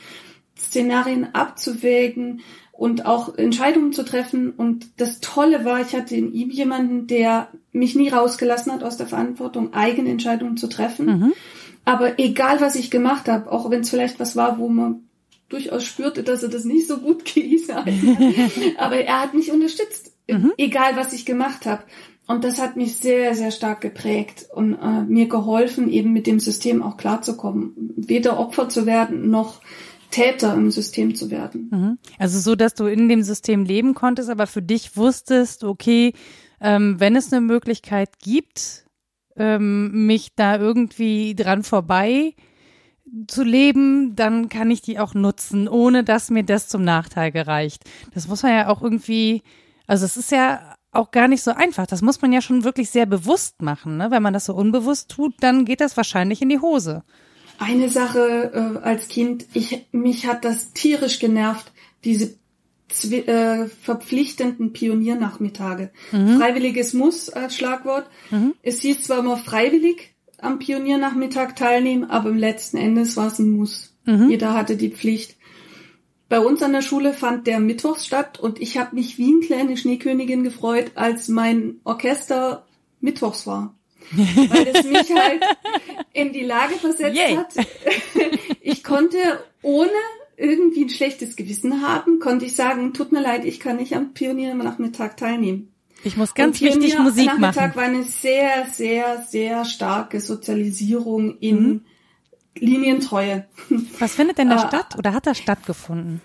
[0.57, 2.41] Szenarien abzuwägen
[2.72, 4.51] und auch Entscheidungen zu treffen.
[4.51, 8.97] Und das Tolle war, ich hatte in ihm jemanden, der mich nie rausgelassen hat aus
[8.97, 11.07] der Verantwortung, eigene Entscheidungen zu treffen.
[11.07, 11.32] Mhm
[11.85, 15.05] aber egal, was ich gemacht habe, auch wenn es vielleicht was war, wo man
[15.49, 17.89] durchaus spürte, dass er das nicht so gut gehießen hat,
[18.78, 20.53] aber er hat mich unterstützt, mhm.
[20.57, 21.83] egal was ich gemacht habe.
[22.26, 26.39] Und das hat mich sehr, sehr stark geprägt und äh, mir geholfen, eben mit dem
[26.39, 27.72] System auch klarzukommen.
[27.97, 29.61] Weder Opfer zu werden, noch
[30.12, 31.68] Täter im System zu werden.
[31.72, 31.99] Mhm.
[32.18, 36.12] Also so, dass du in dem System leben konntest, aber für dich wusstest, okay,
[36.61, 38.85] ähm, wenn es eine Möglichkeit gibt,
[39.37, 42.35] ähm, mich da irgendwie dran vorbei
[43.26, 47.83] zu leben, dann kann ich die auch nutzen, ohne dass mir das zum Nachteil gereicht.
[48.14, 49.43] Das muss man ja auch irgendwie,
[49.87, 51.87] also es ist ja auch gar nicht so einfach.
[51.87, 53.97] Das muss man ja schon wirklich sehr bewusst machen.
[53.97, 54.11] Ne?
[54.11, 57.03] Wenn man das so unbewusst tut, dann geht das wahrscheinlich in die Hose.
[57.59, 61.72] Eine Sache äh, als Kind, ich, mich hat das tierisch genervt,
[62.05, 62.39] diese
[63.12, 65.91] äh, verpflichtenden Pioniernachmittage.
[66.12, 66.38] Mhm.
[66.38, 68.09] Freiwilliges Muss als Schlagwort.
[68.30, 68.55] Mhm.
[68.62, 73.51] Es hieß zwar immer freiwillig am Pioniernachmittag teilnehmen, aber im letzten Endes war es ein
[73.51, 73.95] Muss.
[74.05, 74.30] Mhm.
[74.30, 75.36] Jeder hatte die Pflicht.
[76.28, 79.41] Bei uns an der Schule fand der Mittwochs statt und ich habe mich wie eine
[79.41, 82.66] kleine Schneekönigin gefreut, als mein Orchester
[83.01, 83.74] Mittwochs war.
[84.12, 85.45] Weil es mich halt
[86.12, 87.36] in die Lage versetzt Yay.
[87.36, 87.55] hat.
[88.62, 89.16] Ich konnte
[89.62, 89.91] ohne
[90.41, 94.12] irgendwie ein schlechtes Gewissen haben, konnte ich sagen, tut mir leid, ich kann nicht am
[94.12, 95.72] Pioniernachmittag teilnehmen.
[96.03, 97.41] Ich muss ganz wichtig Musik machen.
[97.41, 101.80] Nachmittag war eine sehr, sehr, sehr starke Sozialisierung in mhm.
[102.59, 103.47] Linientreue.
[103.99, 106.22] Was findet denn da äh, statt oder hat da stattgefunden?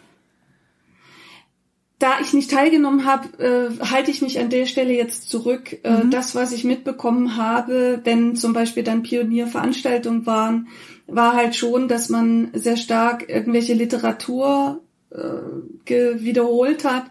[1.99, 5.78] Da ich nicht teilgenommen habe, äh, halte ich mich an der Stelle jetzt zurück.
[5.84, 6.11] Äh, mhm.
[6.11, 10.68] Das, was ich mitbekommen habe, wenn zum Beispiel dann Pionierveranstaltungen waren,
[11.08, 14.82] war halt schon, dass man sehr stark irgendwelche Literatur
[15.12, 17.06] äh, wiederholt hat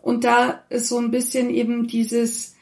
[0.00, 2.54] und da ist so ein bisschen eben dieses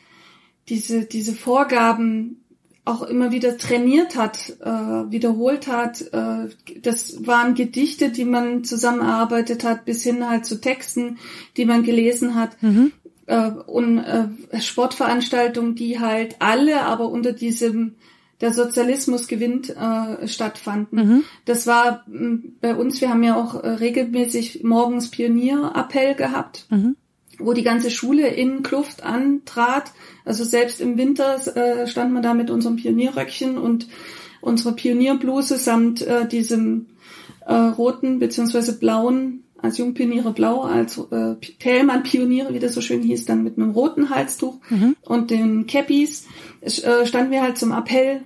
[0.69, 2.41] diese diese Vorgaben
[2.85, 4.71] auch immer wieder trainiert hat, äh,
[5.11, 6.01] wiederholt hat.
[6.13, 6.49] Äh,
[6.83, 11.19] das waren Gedichte, die man zusammenarbeitet hat, bis hin halt zu Texten,
[11.57, 12.61] die man gelesen hat.
[12.63, 12.93] Mhm.
[13.27, 14.29] Äh, und äh,
[14.61, 17.95] Sportveranstaltungen, die halt alle aber unter diesem
[18.41, 20.99] der Sozialismus gewinnt äh, stattfanden.
[20.99, 21.25] Mhm.
[21.45, 22.05] Das war
[22.61, 26.97] bei uns, wir haben ja auch äh, regelmäßig morgens Pionierappell gehabt, mhm.
[27.39, 29.93] wo die ganze Schule in Kluft antrat.
[30.25, 33.89] Also selbst im Winter äh, stand man da mit unserem Pionierröckchen und
[34.41, 36.87] unserer Pionierbluse samt äh, diesem
[37.47, 43.03] äh, roten beziehungsweise blauen als Jungpioniere blau, als äh, Thälmann Pioniere, wie das so schön
[43.03, 44.97] hieß, dann mit einem roten Halstuch mhm.
[45.03, 46.27] und den Cappies,
[46.63, 48.23] äh, standen wir halt zum Appell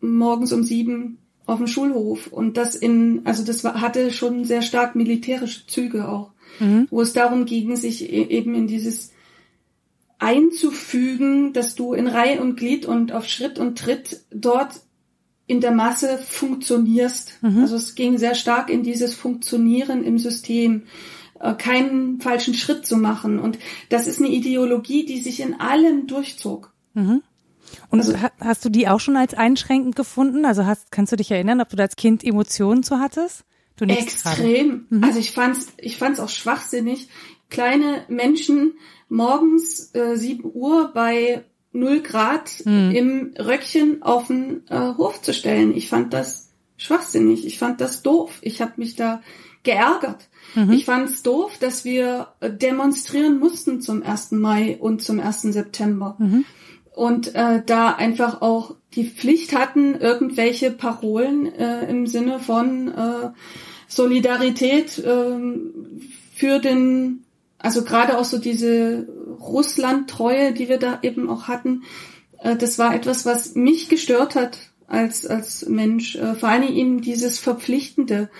[0.00, 4.96] morgens um sieben auf dem Schulhof und das in, also das hatte schon sehr stark
[4.96, 6.88] militärische Züge auch, mhm.
[6.90, 9.12] wo es darum ging, sich e, eben in dieses
[10.18, 14.80] einzufügen, dass du in Reihe und Glied und auf Schritt und Tritt dort
[15.46, 17.42] in der Masse funktionierst.
[17.42, 17.60] Mhm.
[17.60, 20.84] Also es ging sehr stark in dieses Funktionieren im System,
[21.40, 23.38] äh, keinen falschen Schritt zu machen.
[23.38, 26.72] Und das ist eine Ideologie, die sich in allem durchzog.
[26.94, 27.22] Mhm.
[27.90, 30.44] Und also, hast du die auch schon als einschränkend gefunden?
[30.44, 33.44] Also hast, kannst du dich erinnern, ob du da als Kind Emotionen zu hattest?
[33.76, 34.86] Du extrem.
[34.88, 35.04] Mhm.
[35.04, 37.08] Also ich fand's, ich fand's auch schwachsinnig,
[37.50, 38.74] kleine Menschen
[39.08, 42.90] morgens äh, 7 Uhr bei 0 Grad mhm.
[42.92, 45.76] im Röckchen auf den äh, Hof zu stellen.
[45.76, 47.46] Ich fand das schwachsinnig.
[47.46, 48.38] Ich fand das doof.
[48.40, 49.20] Ich habe mich da
[49.62, 50.28] geärgert.
[50.54, 50.72] Mhm.
[50.72, 54.32] Ich fand's doof, dass wir demonstrieren mussten zum 1.
[54.32, 55.42] Mai und zum 1.
[55.42, 56.16] September.
[56.18, 56.46] Mhm
[56.96, 63.30] und äh, da einfach auch die Pflicht hatten, irgendwelche Parolen äh, im Sinne von äh,
[63.86, 65.38] Solidarität äh,
[66.34, 67.24] für den,
[67.58, 69.06] also gerade auch so diese
[69.38, 71.82] Russland-Treue, die wir da eben auch hatten,
[72.38, 76.16] äh, das war etwas, was mich gestört hat als als Mensch.
[76.16, 78.30] Äh, vor allem eben dieses Verpflichtende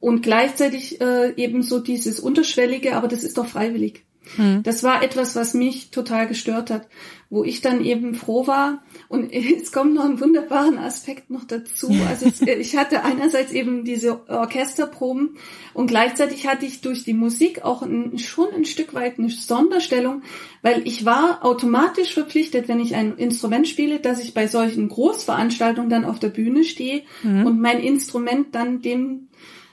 [0.00, 4.04] und gleichzeitig äh, eben so dieses Unterschwellige, aber das ist doch freiwillig.
[4.36, 4.62] Hm.
[4.62, 6.88] Das war etwas, was mich total gestört hat,
[7.28, 8.82] wo ich dann eben froh war.
[9.08, 11.90] Und es kommt noch ein wunderbaren Aspekt noch dazu.
[12.08, 15.36] Also es, ich hatte einerseits eben diese Orchesterproben
[15.74, 20.22] und gleichzeitig hatte ich durch die Musik auch ein, schon ein Stück weit eine Sonderstellung,
[20.62, 25.90] weil ich war automatisch verpflichtet, wenn ich ein Instrument spiele, dass ich bei solchen Großveranstaltungen
[25.90, 27.46] dann auf der Bühne stehe mhm.
[27.46, 29.28] und mein Instrument dann dem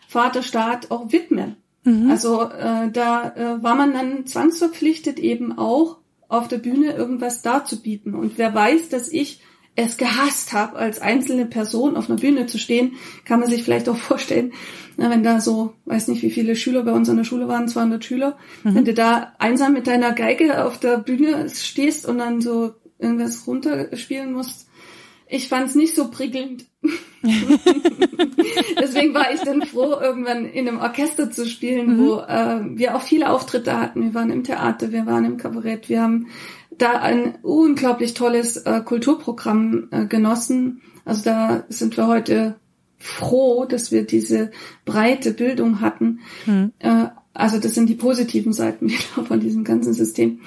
[0.08, 1.56] Vaterstaat auch widme.
[1.84, 2.10] Mhm.
[2.10, 8.14] Also äh, da äh, war man dann zwangsverpflichtet eben auch auf der Bühne irgendwas darzubieten.
[8.14, 9.42] Und wer weiß, dass ich
[9.76, 13.90] es gehasst habe, als einzelne Person auf einer Bühne zu stehen, kann man sich vielleicht
[13.90, 14.54] auch vorstellen,
[14.98, 17.70] na, wenn da so, weiß nicht, wie viele Schüler bei uns an der Schule waren,
[17.70, 18.76] 200 Schüler, mhm.
[18.76, 23.48] wenn du da einsam mit deiner Geige auf der Bühne stehst und dann so irgendwas
[23.48, 24.68] runterspielen musst,
[25.28, 26.66] ich fand es nicht so prickelnd.
[28.80, 32.00] Deswegen war ich dann froh, irgendwann in einem Orchester zu spielen, mhm.
[32.00, 34.04] wo äh, wir auch viele Auftritte hatten.
[34.04, 36.28] Wir waren im Theater, wir waren im Kabarett, wir haben
[36.78, 40.82] da ein unglaublich tolles äh, Kulturprogramm äh, genossen.
[41.06, 42.56] Also da sind wir heute
[42.98, 44.52] froh, dass wir diese
[44.86, 46.20] breite Bildung hatten.
[46.46, 46.72] Mhm.
[46.80, 48.90] Äh, also das sind die positiven Seiten
[49.28, 50.40] von diesem ganzen System.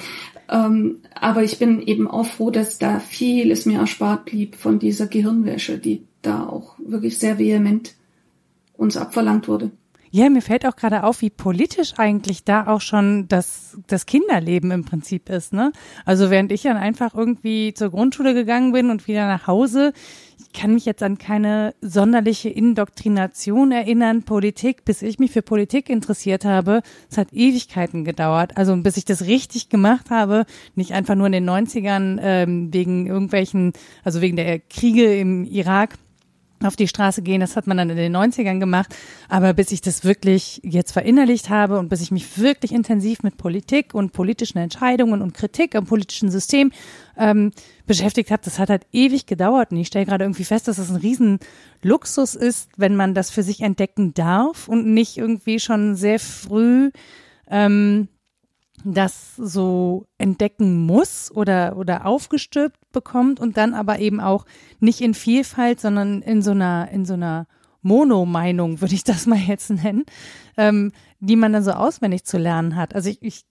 [0.49, 5.07] Ähm, aber ich bin eben auch froh, dass da vieles mir erspart blieb von dieser
[5.07, 7.95] Gehirnwäsche, die da auch wirklich sehr vehement
[8.75, 9.71] uns abverlangt wurde.
[10.15, 14.71] Ja, mir fällt auch gerade auf, wie politisch eigentlich da auch schon das, das Kinderleben
[14.71, 15.73] im Prinzip ist, ne?
[16.05, 19.95] Also während ich dann einfach irgendwie zur Grundschule gegangen bin und wieder nach Hause,
[20.39, 25.89] ich kann mich jetzt an keine sonderliche Indoktrination erinnern, Politik, bis ich mich für Politik
[25.89, 26.83] interessiert habe.
[27.11, 28.59] Es hat Ewigkeiten gedauert.
[28.59, 30.45] Also bis ich das richtig gemacht habe,
[30.75, 33.73] nicht einfach nur in den 90ern ähm, wegen irgendwelchen,
[34.05, 35.97] also wegen der Kriege im Irak
[36.67, 37.41] auf die Straße gehen.
[37.41, 38.95] Das hat man dann in den 90ern gemacht.
[39.29, 43.37] Aber bis ich das wirklich jetzt verinnerlicht habe und bis ich mich wirklich intensiv mit
[43.37, 46.73] Politik und politischen Entscheidungen und Kritik am politischen System
[47.17, 47.53] ähm,
[47.87, 49.71] beschäftigt habe, das hat halt ewig gedauert.
[49.71, 53.43] Und ich stelle gerade irgendwie fest, dass das ein Riesenluxus ist, wenn man das für
[53.43, 56.91] sich entdecken darf und nicht irgendwie schon sehr früh
[57.49, 58.09] ähm,
[58.85, 64.45] das so entdecken muss oder, oder aufgestülpt bekommt und dann aber eben auch
[64.81, 67.47] nicht in Vielfalt, sondern in so einer, in so einer
[67.83, 70.05] Monomeinung, würde ich das mal jetzt nennen,
[70.57, 72.95] ähm, die man dann so auswendig zu lernen hat.
[72.95, 73.45] Also ich, ich,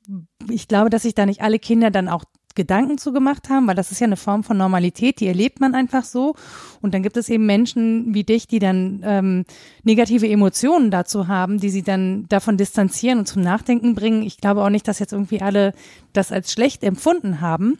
[0.49, 2.25] ich glaube, dass sich da nicht alle Kinder dann auch
[2.56, 5.76] Gedanken zu gemacht haben, weil das ist ja eine Form von Normalität, die erlebt man
[5.76, 6.36] einfach so.
[6.82, 9.45] Und dann gibt es eben Menschen wie dich, die dann ähm,
[9.84, 14.24] negative Emotionen dazu haben, die sie dann davon distanzieren und zum Nachdenken bringen.
[14.24, 15.74] Ich glaube auch nicht, dass jetzt irgendwie alle
[16.14, 17.80] das als schlecht empfunden haben.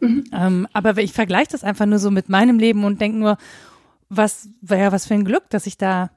[0.00, 0.24] Mhm.
[0.32, 3.38] Ähm, aber ich vergleiche das einfach nur so mit meinem Leben und denke nur,
[4.08, 6.10] was, ja, was für ein Glück, dass ich da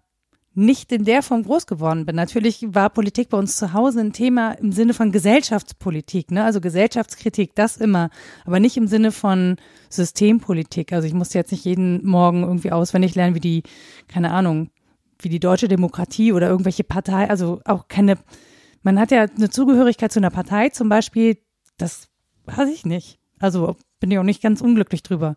[0.55, 2.15] nicht in der Form groß geworden bin.
[2.15, 6.43] Natürlich war Politik bei uns zu Hause ein Thema im Sinne von Gesellschaftspolitik, ne?
[6.43, 8.09] also Gesellschaftskritik, das immer,
[8.45, 9.57] aber nicht im Sinne von
[9.89, 10.91] Systempolitik.
[10.91, 13.63] Also ich musste jetzt nicht jeden Morgen irgendwie auswendig lernen, wie die,
[14.07, 14.69] keine Ahnung,
[15.19, 18.17] wie die deutsche Demokratie oder irgendwelche Partei, also auch keine,
[18.81, 21.37] man hat ja eine Zugehörigkeit zu einer Partei zum Beispiel,
[21.77, 22.07] das
[22.45, 23.19] weiß ich nicht.
[23.39, 25.35] Also bin ich auch nicht ganz unglücklich drüber.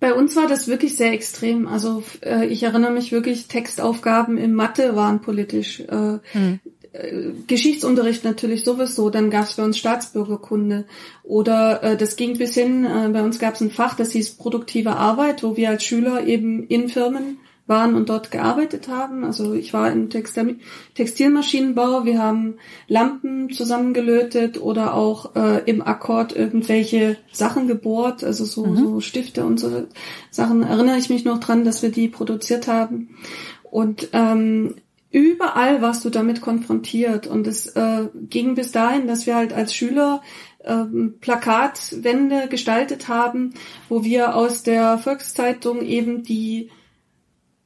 [0.00, 1.68] Bei uns war das wirklich sehr extrem.
[1.68, 5.80] Also äh, ich erinnere mich wirklich, Textaufgaben in Mathe waren politisch.
[5.80, 6.60] Äh, hm.
[6.92, 10.86] äh, Geschichtsunterricht natürlich sowieso, dann gab es bei uns Staatsbürgerkunde
[11.22, 14.34] oder äh, das ging bis hin, äh, bei uns gab es ein Fach, das hieß
[14.34, 19.24] produktive Arbeit, wo wir als Schüler eben in Firmen waren und dort gearbeitet haben.
[19.24, 20.58] Also ich war im Textil
[20.94, 22.54] Textilmaschinenbau, wir haben
[22.88, 28.76] Lampen zusammengelötet oder auch äh, im Akkord irgendwelche Sachen gebohrt, also so, mhm.
[28.76, 29.86] so Stifte und so
[30.30, 30.62] Sachen.
[30.62, 33.16] Erinnere ich mich noch dran, dass wir die produziert haben.
[33.62, 34.74] Und ähm,
[35.12, 37.26] überall warst du damit konfrontiert.
[37.26, 40.20] Und es äh, ging bis dahin, dass wir halt als Schüler
[40.64, 43.54] ähm, Plakatwände gestaltet haben,
[43.88, 46.70] wo wir aus der Volkszeitung eben die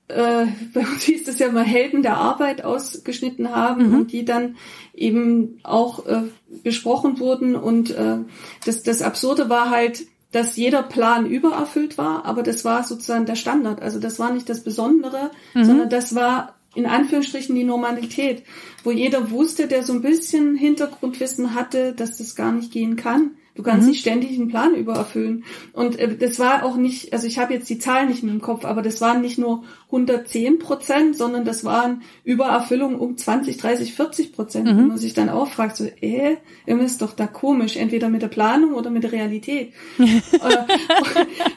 [0.08, 3.94] äh, bei uns hieß es ja mal Helden der Arbeit ausgeschnitten haben mhm.
[3.94, 4.56] und die dann
[4.94, 6.22] eben auch äh,
[6.62, 7.56] besprochen wurden.
[7.56, 8.18] Und äh,
[8.64, 13.36] das, das Absurde war halt, dass jeder Plan übererfüllt war, aber das war sozusagen der
[13.36, 13.80] Standard.
[13.80, 15.64] Also das war nicht das Besondere, mhm.
[15.64, 18.42] sondern das war in Anführungsstrichen die Normalität,
[18.84, 23.30] wo jeder wusste, der so ein bisschen Hintergrundwissen hatte, dass das gar nicht gehen kann
[23.56, 23.90] Du kannst mhm.
[23.90, 25.44] nicht ständig einen Plan übererfüllen.
[25.72, 28.42] Und äh, das war auch nicht, also ich habe jetzt die Zahlen nicht mehr im
[28.42, 33.94] Kopf, aber das waren nicht nur 110 Prozent, sondern das waren Übererfüllungen um 20, 30,
[33.94, 34.66] 40 Prozent.
[34.66, 34.76] Mhm.
[34.76, 36.36] Wo man sich dann auch fragt, so, äh,
[36.66, 39.72] irgendwas ist doch da komisch, entweder mit der Planung oder mit der Realität.
[40.36, 40.64] Äh,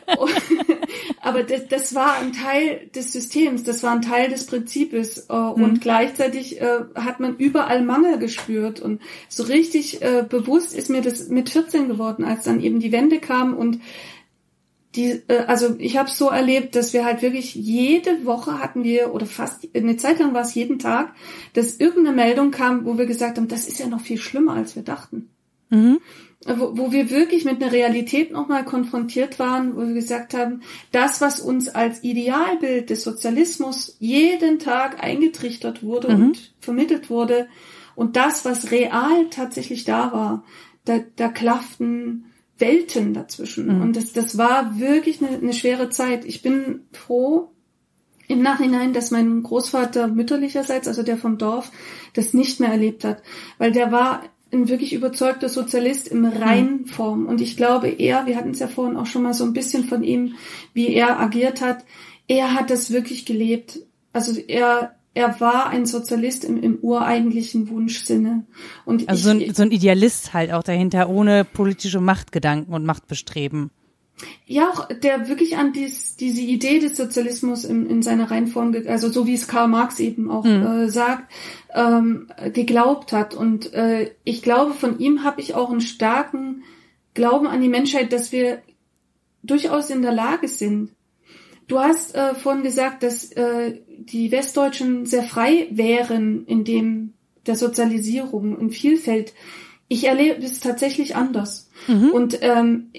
[1.21, 5.33] Aber das, das war ein Teil des Systems, das war ein Teil des Prinzips äh,
[5.33, 5.63] mhm.
[5.63, 11.01] und gleichzeitig äh, hat man überall Mangel gespürt und so richtig äh, bewusst ist mir
[11.01, 13.79] das mit 14 geworden, als dann eben die Wende kam und
[14.95, 19.13] die, äh, also ich habe so erlebt, dass wir halt wirklich jede Woche hatten wir
[19.13, 21.13] oder fast eine Zeit lang war es jeden Tag,
[21.53, 24.75] dass irgendeine Meldung kam, wo wir gesagt haben, das ist ja noch viel schlimmer, als
[24.75, 25.29] wir dachten.
[25.69, 25.99] Mhm.
[26.45, 30.61] Wo, wo wir wirklich mit einer Realität nochmal konfrontiert waren, wo wir gesagt haben,
[30.93, 36.23] das, was uns als Idealbild des Sozialismus jeden Tag eingetrichtert wurde mhm.
[36.23, 37.47] und vermittelt wurde,
[37.99, 40.45] und das, was real tatsächlich da war,
[40.85, 43.75] da, da klafften Welten dazwischen.
[43.75, 43.81] Mhm.
[43.81, 46.23] Und das, das war wirklich eine, eine schwere Zeit.
[46.23, 47.51] Ich bin froh
[48.29, 51.73] im Nachhinein, dass mein Großvater mütterlicherseits, also der vom Dorf,
[52.13, 53.21] das nicht mehr erlebt hat.
[53.57, 57.27] Weil der war ein wirklich überzeugter Sozialist im reinen Form.
[57.27, 59.85] Und ich glaube, er, wir hatten es ja vorhin auch schon mal so ein bisschen
[59.85, 60.35] von ihm,
[60.73, 61.85] wie er agiert hat,
[62.27, 63.79] er hat das wirklich gelebt.
[64.13, 68.45] Also er, er war ein Sozialist im, im ureigentlichen Wunschsinne.
[68.85, 72.85] Und also ich, so, ein, so ein Idealist halt auch dahinter, ohne politische Machtgedanken und
[72.85, 73.71] Machtbestreben.
[74.45, 79.09] Ja, auch der wirklich an dies, diese Idee des Sozialismus in, in seiner Reihenform, also
[79.09, 80.65] so wie es Karl Marx eben auch mhm.
[80.65, 81.31] äh, sagt,
[81.73, 83.33] ähm, geglaubt hat.
[83.33, 86.63] Und äh, ich glaube, von ihm habe ich auch einen starken
[87.13, 88.61] Glauben an die Menschheit, dass wir
[89.43, 90.91] durchaus in der Lage sind.
[91.67, 97.13] Du hast äh, vorhin gesagt, dass äh, die Westdeutschen sehr frei wären in dem
[97.45, 99.33] der Sozialisierung und Vielfalt.
[99.87, 101.69] Ich erlebe es tatsächlich anders.
[101.87, 102.09] Mhm.
[102.09, 102.91] Und ähm,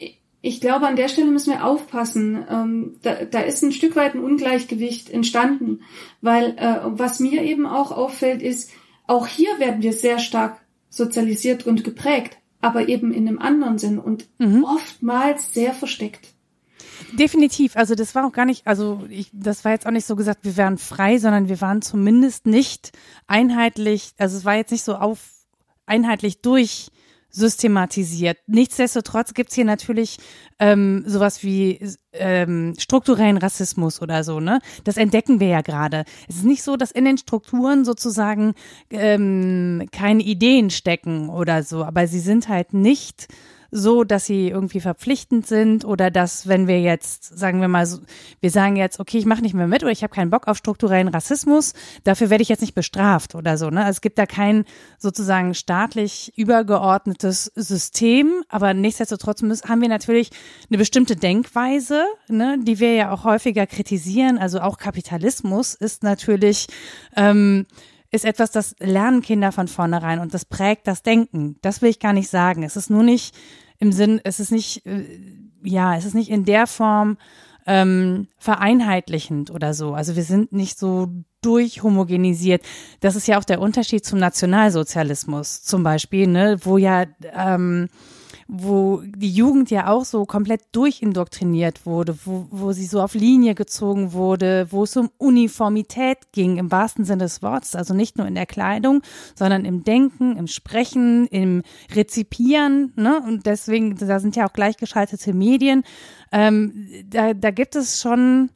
[0.42, 2.44] ich glaube, an der Stelle müssen wir aufpassen.
[2.48, 5.82] Ähm, da, da ist ein Stück weit ein Ungleichgewicht entstanden,
[6.22, 8.70] weil äh, was mir eben auch auffällt, ist,
[9.06, 13.98] auch hier werden wir sehr stark sozialisiert und geprägt, aber eben in einem anderen Sinn
[13.98, 14.64] und mhm.
[14.64, 16.28] oftmals sehr versteckt.
[17.12, 17.76] Definitiv.
[17.76, 20.44] Also das war auch gar nicht, also ich, das war jetzt auch nicht so gesagt,
[20.44, 22.92] wir wären frei, sondern wir waren zumindest nicht
[23.26, 25.18] einheitlich, also es war jetzt nicht so auf
[25.86, 26.90] einheitlich durch
[27.30, 28.38] systematisiert.
[28.46, 30.18] Nichtsdestotrotz gibt's hier natürlich
[30.58, 31.80] ähm, sowas wie
[32.12, 34.60] ähm, strukturellen Rassismus oder so, ne?
[34.84, 36.04] Das entdecken wir ja gerade.
[36.28, 38.54] Es ist nicht so, dass in den Strukturen sozusagen
[38.90, 43.28] ähm, keine Ideen stecken oder so, aber sie sind halt nicht
[43.70, 47.86] so, dass sie irgendwie verpflichtend sind oder dass, wenn wir jetzt, sagen wir mal,
[48.40, 50.56] wir sagen jetzt, okay, ich mache nicht mehr mit oder ich habe keinen Bock auf
[50.56, 51.72] strukturellen Rassismus,
[52.04, 53.70] dafür werde ich jetzt nicht bestraft oder so.
[53.70, 53.80] Ne?
[53.80, 54.64] Also es gibt da kein
[54.98, 60.30] sozusagen staatlich übergeordnetes System, aber nichtsdestotrotz müssen, haben wir natürlich
[60.68, 64.38] eine bestimmte Denkweise, ne, die wir ja auch häufiger kritisieren.
[64.38, 66.66] Also auch Kapitalismus ist natürlich
[67.16, 67.66] ähm,
[68.10, 71.56] ist etwas, das lernen Kinder von vornherein und das prägt das Denken.
[71.62, 72.62] Das will ich gar nicht sagen.
[72.62, 73.34] Es ist nur nicht
[73.78, 75.04] im Sinn, es ist nicht, äh,
[75.62, 77.18] ja, es ist nicht in der Form
[77.66, 79.94] ähm, vereinheitlichend oder so.
[79.94, 81.08] Also wir sind nicht so
[81.42, 82.62] durchhomogenisiert.
[83.00, 87.04] Das ist ja auch der Unterschied zum Nationalsozialismus zum Beispiel, ne, wo ja
[87.34, 87.88] ähm,
[88.52, 93.54] wo die Jugend ja auch so komplett durchindoktriniert wurde, wo, wo sie so auf Linie
[93.54, 98.26] gezogen wurde, wo es um Uniformität ging im wahrsten Sinne des Wortes, also nicht nur
[98.26, 99.02] in der Kleidung,
[99.36, 101.62] sondern im Denken, im Sprechen, im
[101.94, 103.22] Rezipieren, ne?
[103.24, 105.84] Und deswegen, da sind ja auch gleichgeschaltete Medien.
[106.32, 108.50] Ähm, da, da gibt es schon,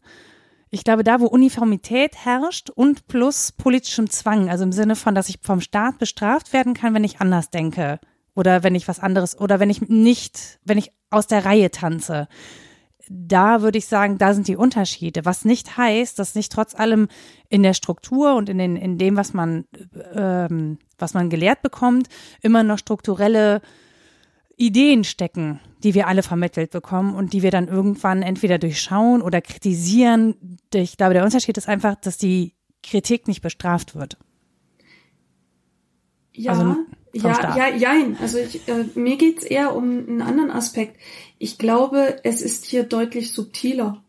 [0.71, 5.29] ich glaube, da, wo Uniformität herrscht und plus politischem Zwang, also im Sinne von, dass
[5.29, 8.01] ich vom Staat bestraft werden kann, wenn ich anders denke
[8.35, 12.29] oder wenn ich was anderes oder wenn ich nicht, wenn ich aus der Reihe tanze.
[13.09, 15.25] Da würde ich sagen, da sind die Unterschiede.
[15.25, 17.09] Was nicht heißt, dass nicht trotz allem
[17.51, 19.67] in der Struktur und in, den, in dem, was man,
[20.15, 22.09] ähm, was man gelehrt bekommt,
[22.41, 23.61] immer noch strukturelle
[24.57, 29.43] Ideen stecken, die wir alle vermittelt bekommen und die wir dann irgendwann entweder durchschauen oder
[29.43, 30.59] kritisieren.
[30.73, 34.17] Ich glaube, der Unterschied ist einfach, dass die Kritik nicht bestraft wird.
[36.33, 36.77] Ja, also,
[37.15, 38.17] ja, ja, jein.
[38.21, 40.97] Also ich, äh, mir geht's eher um einen anderen Aspekt.
[41.39, 44.03] Ich glaube, es ist hier deutlich subtiler.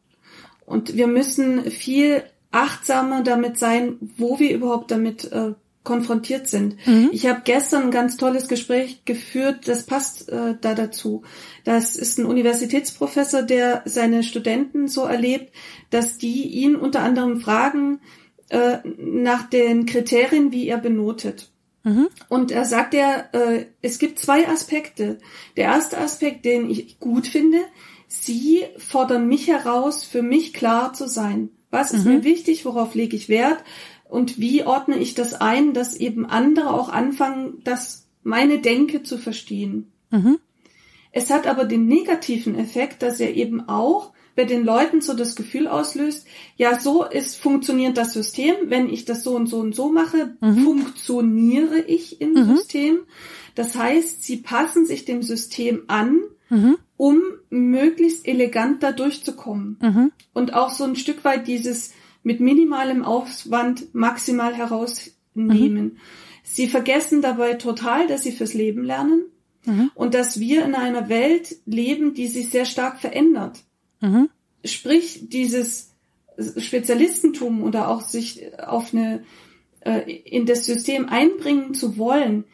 [0.65, 5.53] Und wir müssen viel achtsamer damit sein, wo wir überhaupt damit äh,
[5.85, 6.75] konfrontiert sind.
[6.85, 7.09] Mhm.
[7.13, 11.21] Ich habe gestern ein ganz tolles Gespräch geführt, das passt äh, da dazu.
[11.63, 15.53] Das ist ein Universitätsprofessor, der seine Studenten so erlebt,
[15.91, 18.01] dass die ihn unter anderem fragen
[18.49, 21.51] äh, nach den Kriterien, wie er benotet.
[21.85, 22.09] Mhm.
[22.29, 25.19] Und er sagt ja, äh, es gibt zwei Aspekte.
[25.55, 27.59] Der erste Aspekt, den ich gut finde,
[28.07, 31.49] Sie fordern mich heraus, für mich klar zu sein.
[31.69, 32.15] Was ist mhm.
[32.15, 33.63] mir wichtig, worauf lege ich Wert
[34.09, 39.17] und wie ordne ich das ein, dass eben andere auch anfangen, das meine Denke zu
[39.17, 39.91] verstehen.
[40.09, 40.39] Mhm.
[41.11, 45.35] Es hat aber den negativen Effekt, dass er eben auch bei den Leuten so das
[45.35, 46.27] Gefühl auslöst,
[46.57, 48.55] ja, so ist funktioniert das System.
[48.65, 50.57] Wenn ich das so und so und so mache, mhm.
[50.59, 52.55] funktioniere ich im mhm.
[52.55, 52.99] System.
[53.55, 56.19] Das heißt, sie passen sich dem System an,
[56.49, 56.77] mhm.
[56.97, 59.77] um möglichst elegant da durchzukommen.
[59.81, 60.11] Mhm.
[60.33, 65.83] Und auch so ein Stück weit dieses mit minimalem Aufwand maximal herausnehmen.
[65.83, 65.97] Mhm.
[66.43, 69.25] Sie vergessen dabei total, dass sie fürs Leben lernen
[69.65, 69.91] mhm.
[69.95, 73.64] und dass wir in einer Welt leben, die sich sehr stark verändert.
[74.05, 74.29] Mhm.
[74.63, 75.91] Sprich, dieses
[76.57, 79.23] Spezialistentum oder auch sich auf eine
[79.81, 82.45] äh, in das System einbringen zu wollen,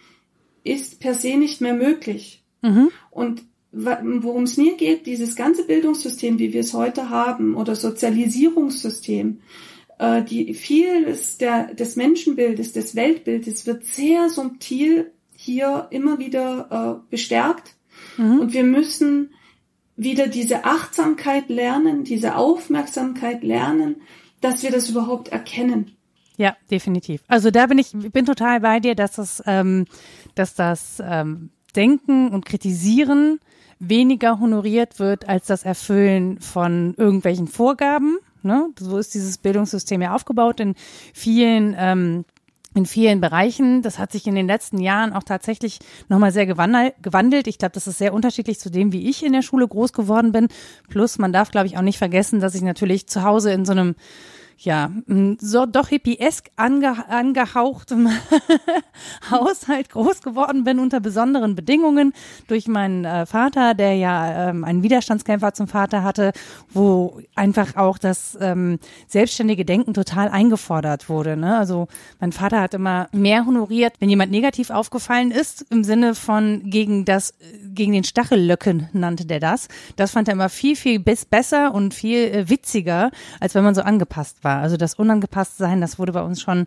[0.63, 2.43] ist per se nicht mehr möglich.
[2.61, 2.91] Mhm.
[3.09, 9.39] Und worum es mir geht, dieses ganze Bildungssystem, wie wir es heute haben, oder Sozialisierungssystem,
[9.97, 17.09] äh, die vieles der, des Menschenbildes, des Weltbildes wird sehr subtil hier immer wieder äh,
[17.09, 17.75] bestärkt.
[18.17, 18.39] Mhm.
[18.39, 19.31] Und wir müssen
[19.95, 24.01] wieder diese Achtsamkeit lernen, diese Aufmerksamkeit lernen,
[24.41, 25.95] dass wir das überhaupt erkennen.
[26.37, 27.21] Ja, definitiv.
[27.27, 29.85] Also da bin ich bin total bei dir, dass das, ähm,
[30.33, 33.39] dass das ähm, Denken und Kritisieren
[33.79, 38.17] weniger honoriert wird als das Erfüllen von irgendwelchen Vorgaben.
[38.43, 38.69] Ne?
[38.79, 40.75] So ist dieses Bildungssystem ja aufgebaut in
[41.13, 42.25] vielen ähm,
[42.73, 43.81] in vielen Bereichen.
[43.81, 47.47] Das hat sich in den letzten Jahren auch tatsächlich nochmal sehr gewandelt.
[47.47, 50.31] Ich glaube, das ist sehr unterschiedlich zu dem, wie ich in der Schule groß geworden
[50.31, 50.47] bin.
[50.89, 53.73] Plus, man darf, glaube ich, auch nicht vergessen, dass ich natürlich zu Hause in so
[53.73, 53.95] einem
[54.63, 54.91] ja,
[55.39, 58.09] so doch hippiesk ange, angehauchtem
[59.31, 62.13] Haushalt groß geworden bin unter besonderen Bedingungen
[62.47, 66.31] durch meinen äh, Vater, der ja ähm, einen Widerstandskämpfer zum Vater hatte,
[66.69, 71.37] wo einfach auch das ähm, selbstständige Denken total eingefordert wurde.
[71.37, 71.57] Ne?
[71.57, 71.87] Also
[72.19, 77.05] mein Vater hat immer mehr honoriert, wenn jemand negativ aufgefallen ist, im Sinne von gegen
[77.05, 77.33] das,
[77.73, 79.69] gegen den Stachellöcken nannte der das.
[79.95, 83.09] Das fand er immer viel, viel besser und viel äh, witziger,
[83.39, 84.61] als wenn man so angepasst war war.
[84.61, 86.65] Also das Unangepasstsein, das wurde bei uns schon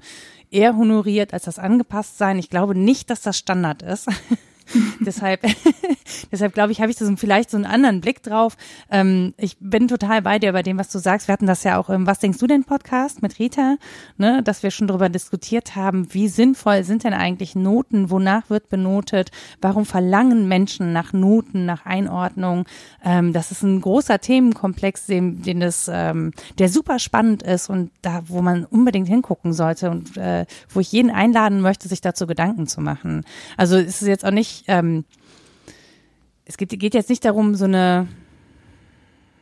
[0.51, 2.39] eher honoriert als das Angepasstsein.
[2.39, 4.09] Ich glaube nicht, dass das Standard ist.
[5.00, 5.42] deshalb,
[6.32, 8.56] deshalb glaube ich, habe ich so vielleicht so einen anderen Blick drauf.
[8.90, 11.28] Ähm, ich bin total bei dir bei dem, was du sagst.
[11.28, 13.76] Wir hatten das ja auch im Was denkst du denn Podcast mit Rita,
[14.16, 18.68] ne, dass wir schon darüber diskutiert haben, wie sinnvoll sind denn eigentlich Noten, wonach wird
[18.68, 22.66] benotet, warum verlangen Menschen nach Noten, nach Einordnung.
[23.04, 27.90] Ähm, das ist ein großer Themenkomplex, den, den es, ähm, der super spannend ist und
[28.02, 32.26] da, wo man unbedingt hingucken sollte und äh, wo ich jeden einladen möchte, sich dazu
[32.26, 33.24] Gedanken zu machen.
[33.56, 35.05] Also es ist jetzt auch nicht ähm,
[36.44, 38.07] es geht, geht jetzt nicht darum, so eine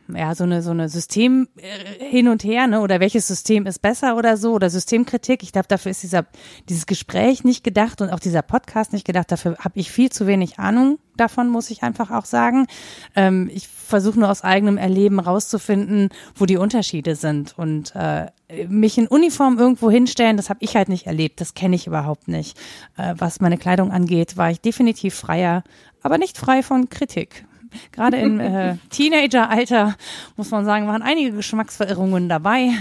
[0.07, 3.81] ja, so eine, so eine System äh, hin und her, ne, oder welches System ist
[3.81, 5.43] besser oder so, oder Systemkritik.
[5.43, 6.25] Ich glaube, dafür ist dieser,
[6.69, 9.31] dieses Gespräch nicht gedacht und auch dieser Podcast nicht gedacht.
[9.31, 12.67] Dafür habe ich viel zu wenig Ahnung davon, muss ich einfach auch sagen.
[13.15, 18.27] Ähm, ich versuche nur aus eigenem Erleben rauszufinden, wo die Unterschiede sind und äh,
[18.67, 22.27] mich in Uniform irgendwo hinstellen, das habe ich halt nicht erlebt, das kenne ich überhaupt
[22.27, 22.57] nicht.
[22.97, 25.63] Äh, was meine Kleidung angeht, war ich definitiv freier,
[26.01, 27.45] aber nicht frei von Kritik.
[27.91, 29.95] Gerade im äh, Teenageralter,
[30.35, 32.71] muss man sagen, waren einige Geschmacksverirrungen dabei.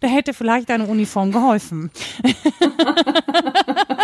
[0.00, 1.90] Da hätte vielleicht eine Uniform geholfen.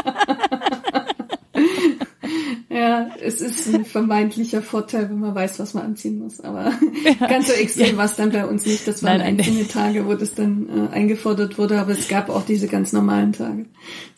[3.08, 6.40] Ja, es ist ein vermeintlicher Vorteil, wenn man weiß, was man anziehen muss.
[6.40, 6.72] Aber
[7.20, 7.26] ja.
[7.26, 7.96] ganz so extrem ja.
[7.96, 8.86] war es dann bei uns nicht.
[8.86, 9.46] Das waren nein, nein.
[9.46, 13.32] einzelne Tage, wo das dann äh, eingefordert wurde, aber es gab auch diese ganz normalen
[13.32, 13.66] Tage.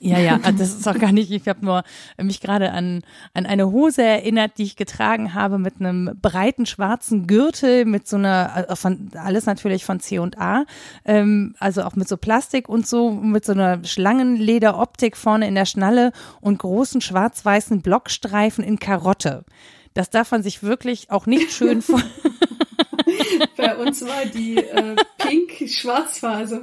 [0.01, 1.31] Ja, ja, also das ist auch gar nicht.
[1.31, 1.83] Ich habe nur
[2.21, 3.03] mich gerade an
[3.35, 8.17] an eine Hose erinnert, die ich getragen habe mit einem breiten schwarzen Gürtel, mit so
[8.17, 10.65] einer äh, von alles natürlich von C und A,
[11.05, 15.67] ähm, also auch mit so Plastik und so mit so einer Schlangenlederoptik vorne in der
[15.67, 19.45] Schnalle und großen schwarz-weißen Blockstreifen Streifen in Karotte.
[19.95, 22.03] Das darf man sich wirklich auch nicht schön vor.
[23.57, 26.63] Bei uns war die äh, Pink-Schwarzphase.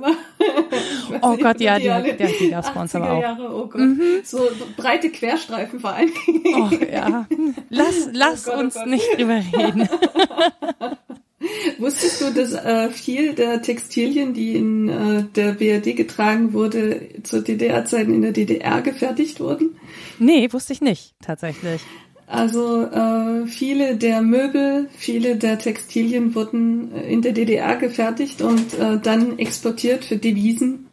[1.21, 3.21] oh Gott, ja, die, die, die, die gab es bei uns aber auch.
[3.21, 3.81] Jahre, oh Gott.
[3.81, 4.21] Mhm.
[4.23, 6.11] So breite Querstreifen vor allem.
[6.45, 7.25] oh ja,
[7.69, 9.89] lass, lass oh Gott, oh uns oh nicht drüber reden.
[11.77, 17.41] Wusstest du, dass äh, viel der Textilien, die in äh, der BRD getragen wurde, zu
[17.41, 19.77] DDR-Zeiten in der DDR gefertigt wurden?
[20.19, 21.81] Nee, wusste ich nicht, tatsächlich.
[22.27, 28.99] Also äh, viele der Möbel, viele der Textilien wurden in der DDR gefertigt und äh,
[29.01, 30.89] dann exportiert für Devisen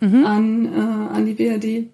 [0.00, 0.24] mhm.
[0.24, 1.88] an, äh, an die BRD.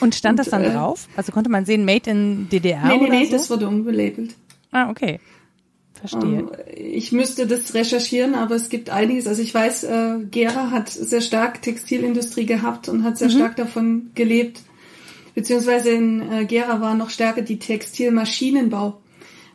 [0.00, 1.08] Und stand und, das dann äh, drauf?
[1.16, 2.86] Also konnte man sehen, Made in DDR?
[2.86, 3.32] Nee, nee, nee, so?
[3.32, 4.34] das wurde umgelabelt.
[4.70, 5.20] Ah, okay.
[6.00, 6.38] Verstehe.
[6.38, 9.26] Ähm, ich müsste das recherchieren, aber es gibt einiges.
[9.26, 13.32] Also ich weiß, äh, Gera hat sehr stark Textilindustrie gehabt und hat sehr mhm.
[13.32, 14.60] stark davon gelebt.
[15.34, 19.00] Beziehungsweise in äh, Gera war noch stärker die Textilmaschinenbau.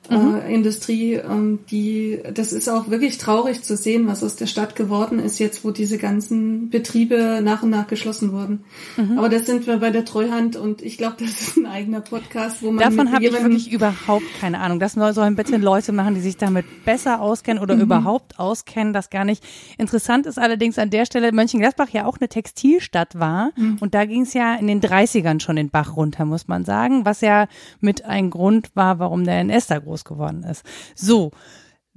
[0.09, 0.35] Mhm.
[0.35, 4.75] äh, Industrie, ähm, die, das ist auch wirklich traurig zu sehen, was aus der Stadt
[4.75, 8.63] geworden ist, jetzt wo diese ganzen Betriebe nach und nach geschlossen wurden.
[8.97, 9.17] Mhm.
[9.17, 12.61] Aber das sind wir bei der Treuhand und ich glaube, das ist ein eigener Podcast,
[12.61, 14.79] wo man Davon habe ich wirklich überhaupt keine Ahnung.
[14.79, 17.81] Das sollen bitte Leute machen, die sich damit besser auskennen oder mhm.
[17.81, 19.43] überhaupt auskennen, das gar nicht.
[19.77, 23.77] Interessant ist allerdings an der Stelle, Mönchengladbach ja auch eine Textilstadt war mhm.
[23.79, 27.05] und da ging es ja in den 30ern schon den Bach runter, muss man sagen,
[27.05, 27.47] was ja
[27.79, 30.63] mit ein Grund war, warum der NS da groß geworden ist.
[30.95, 31.31] So,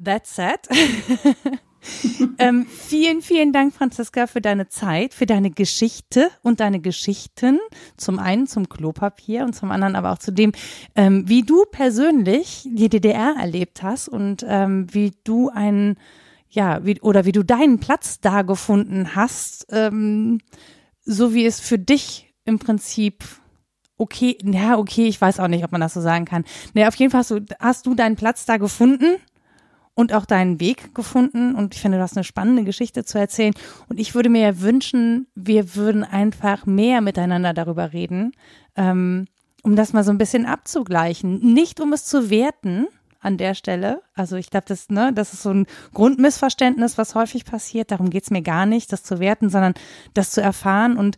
[0.02, 0.60] that's said.
[2.39, 7.59] ähm, vielen, vielen Dank, Franziska, für deine Zeit, für deine Geschichte und deine Geschichten.
[7.97, 10.52] Zum einen zum Klopapier und zum anderen aber auch zu dem,
[10.94, 15.97] ähm, wie du persönlich die DDR erlebt hast und ähm, wie du einen,
[16.51, 20.40] ja, wie, oder wie du deinen Platz da gefunden hast, ähm,
[21.05, 23.24] so wie es für dich im Prinzip
[23.98, 26.44] okay, ja, okay, ich weiß auch nicht, ob man das so sagen kann.
[26.74, 29.16] Nee, auf jeden Fall hast du, hast du deinen Platz da gefunden
[29.94, 31.55] und auch deinen Weg gefunden.
[31.55, 33.55] Und ich finde, du hast eine spannende Geschichte zu erzählen.
[33.89, 38.32] Und ich würde mir ja wünschen, wir würden einfach mehr miteinander darüber reden,
[38.77, 39.27] ähm,
[39.62, 41.55] um das mal so ein bisschen abzugleichen.
[41.55, 42.86] Nicht um es zu werten
[43.20, 44.02] an der Stelle.
[44.14, 47.90] Also ich glaube, das, ne, das ist so ein Grundmissverständnis, was häufig passiert.
[47.90, 49.74] Darum geht's mir gar nicht, das zu werten, sondern
[50.12, 51.16] das zu erfahren und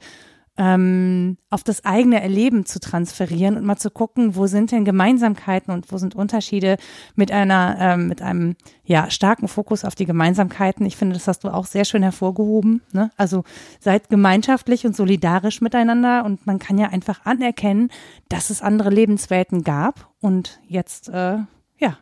[0.58, 5.72] ähm, auf das eigene Erleben zu transferieren und mal zu gucken, wo sind denn Gemeinsamkeiten
[5.72, 6.76] und wo sind Unterschiede
[7.14, 10.84] mit einer, ähm, mit einem ja starken Fokus auf die Gemeinsamkeiten.
[10.84, 12.82] Ich finde, das hast du auch sehr schön hervorgehoben.
[12.92, 13.10] Ne?
[13.16, 13.44] Also
[13.78, 17.90] seid gemeinschaftlich und solidarisch miteinander und man kann ja einfach anerkennen,
[18.28, 21.38] dass es andere Lebenswelten gab und jetzt äh,
[21.78, 21.98] ja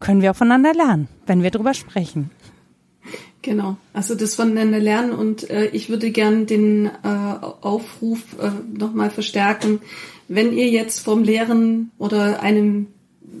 [0.00, 2.32] können wir auch voneinander lernen, wenn wir drüber sprechen.
[3.42, 6.90] Genau, also das voneinander lernen und äh, ich würde gern den äh,
[7.60, 9.80] Aufruf äh, nochmal verstärken,
[10.28, 12.86] wenn ihr jetzt vom leeren oder einem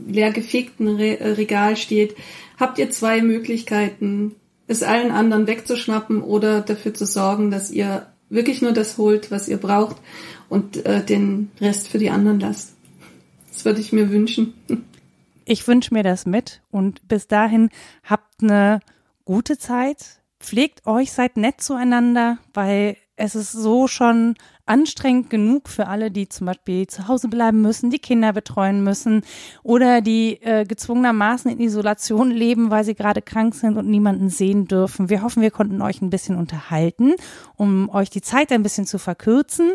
[0.08, 2.16] leer gefegten Re äh, Regal steht,
[2.58, 4.34] habt ihr zwei Möglichkeiten,
[4.66, 9.48] es allen anderen wegzuschnappen oder dafür zu sorgen, dass ihr wirklich nur das holt, was
[9.48, 9.96] ihr braucht
[10.48, 12.74] und äh, den Rest für die anderen lasst.
[13.52, 14.54] Das würde ich mir wünschen.
[15.44, 17.68] Ich wünsche mir das mit und bis dahin
[18.04, 18.80] habt eine
[19.24, 20.22] gute Zeit.
[20.40, 24.34] Pflegt euch, seid nett zueinander, weil es ist so schon
[24.66, 29.22] anstrengend genug für alle, die zum Beispiel zu Hause bleiben müssen, die Kinder betreuen müssen
[29.62, 34.66] oder die äh, gezwungenermaßen in Isolation leben, weil sie gerade krank sind und niemanden sehen
[34.66, 35.10] dürfen.
[35.10, 37.14] Wir hoffen, wir konnten euch ein bisschen unterhalten,
[37.56, 39.74] um euch die Zeit ein bisschen zu verkürzen.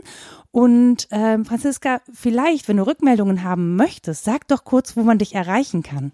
[0.52, 5.36] Und äh, Franziska, vielleicht, wenn du Rückmeldungen haben möchtest, sag doch kurz, wo man dich
[5.36, 6.12] erreichen kann.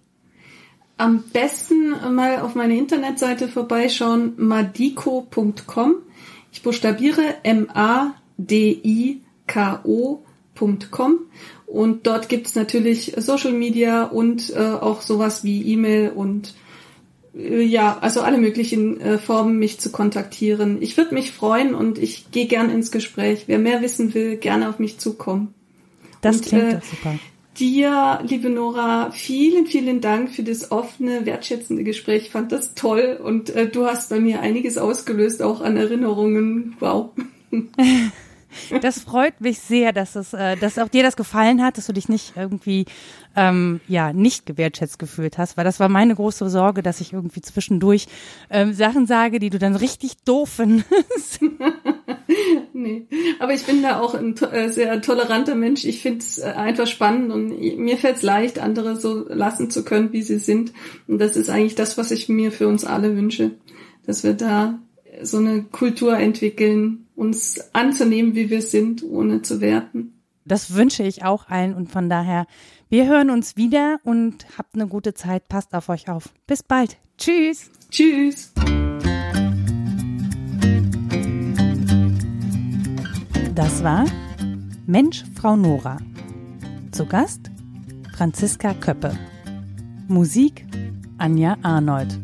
[1.04, 5.96] Am besten mal auf meine Internetseite vorbeischauen, madiko.com.
[6.54, 8.00] Ich buchstabiere M-A-D-I-K-O.com
[11.66, 16.54] und dort gibt's natürlich Social Media und äh, auch sowas wie E-Mail und
[17.36, 20.82] äh, ja, also alle möglichen äh, Formen, mich zu kontaktieren.
[20.82, 23.44] Ich würde mich freuen und ich gehe gern ins Gespräch.
[23.48, 25.54] Wer mehr wissen will, gerne auf mich zukommen.
[26.22, 27.20] Das und, klingt äh, doch super.
[27.58, 32.24] Dir, liebe Nora, vielen, vielen Dank für das offene, wertschätzende Gespräch.
[32.24, 36.76] Ich fand das toll und äh, du hast bei mir einiges ausgelöst, auch an Erinnerungen.
[36.80, 37.12] Wow.
[38.82, 41.94] Das freut mich sehr, dass es, äh, dass auch dir das gefallen hat, dass du
[41.94, 42.86] dich nicht irgendwie
[43.36, 47.42] ähm, ja nicht gewertschätzt gefühlt hast, weil das war meine große Sorge, dass ich irgendwie
[47.42, 48.08] zwischendurch
[48.50, 51.42] ähm, Sachen sage, die du dann richtig doof findest.
[52.74, 53.08] nee,
[53.40, 55.86] aber ich bin da auch ein äh, sehr toleranter Mensch.
[55.86, 59.84] Ich finde es äh, einfach spannend und mir fällt es leicht, andere so lassen zu
[59.84, 60.74] können, wie sie sind.
[61.08, 63.52] Und das ist eigentlich das, was ich mir für uns alle wünsche,
[64.06, 64.80] dass wir da
[65.22, 70.14] so eine Kultur entwickeln, uns anzunehmen, wie wir sind, ohne zu werten.
[70.46, 72.48] Das wünsche ich auch allen und von daher,
[72.90, 75.48] wir hören uns wieder und habt eine gute Zeit.
[75.48, 76.34] Passt auf euch auf.
[76.48, 76.98] Bis bald.
[77.18, 77.72] Tschüss.
[77.90, 78.52] Tschüss.
[83.56, 84.06] Das war
[84.86, 85.98] Mensch, Frau Nora.
[86.92, 87.52] Zu Gast
[88.16, 89.18] Franziska Köppe.
[90.08, 90.66] Musik
[91.18, 92.23] Anja Arnold.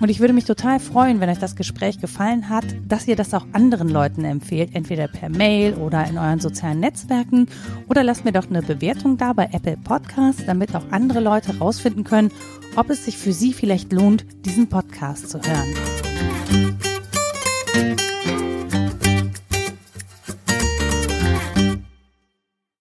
[0.01, 3.35] Und ich würde mich total freuen, wenn euch das Gespräch gefallen hat, dass ihr das
[3.35, 7.47] auch anderen Leuten empfehlt, entweder per Mail oder in euren sozialen Netzwerken.
[7.87, 12.03] Oder lasst mir doch eine Bewertung da bei Apple Podcasts, damit auch andere Leute rausfinden
[12.03, 12.31] können,
[12.75, 15.75] ob es sich für sie vielleicht lohnt, diesen Podcast zu hören.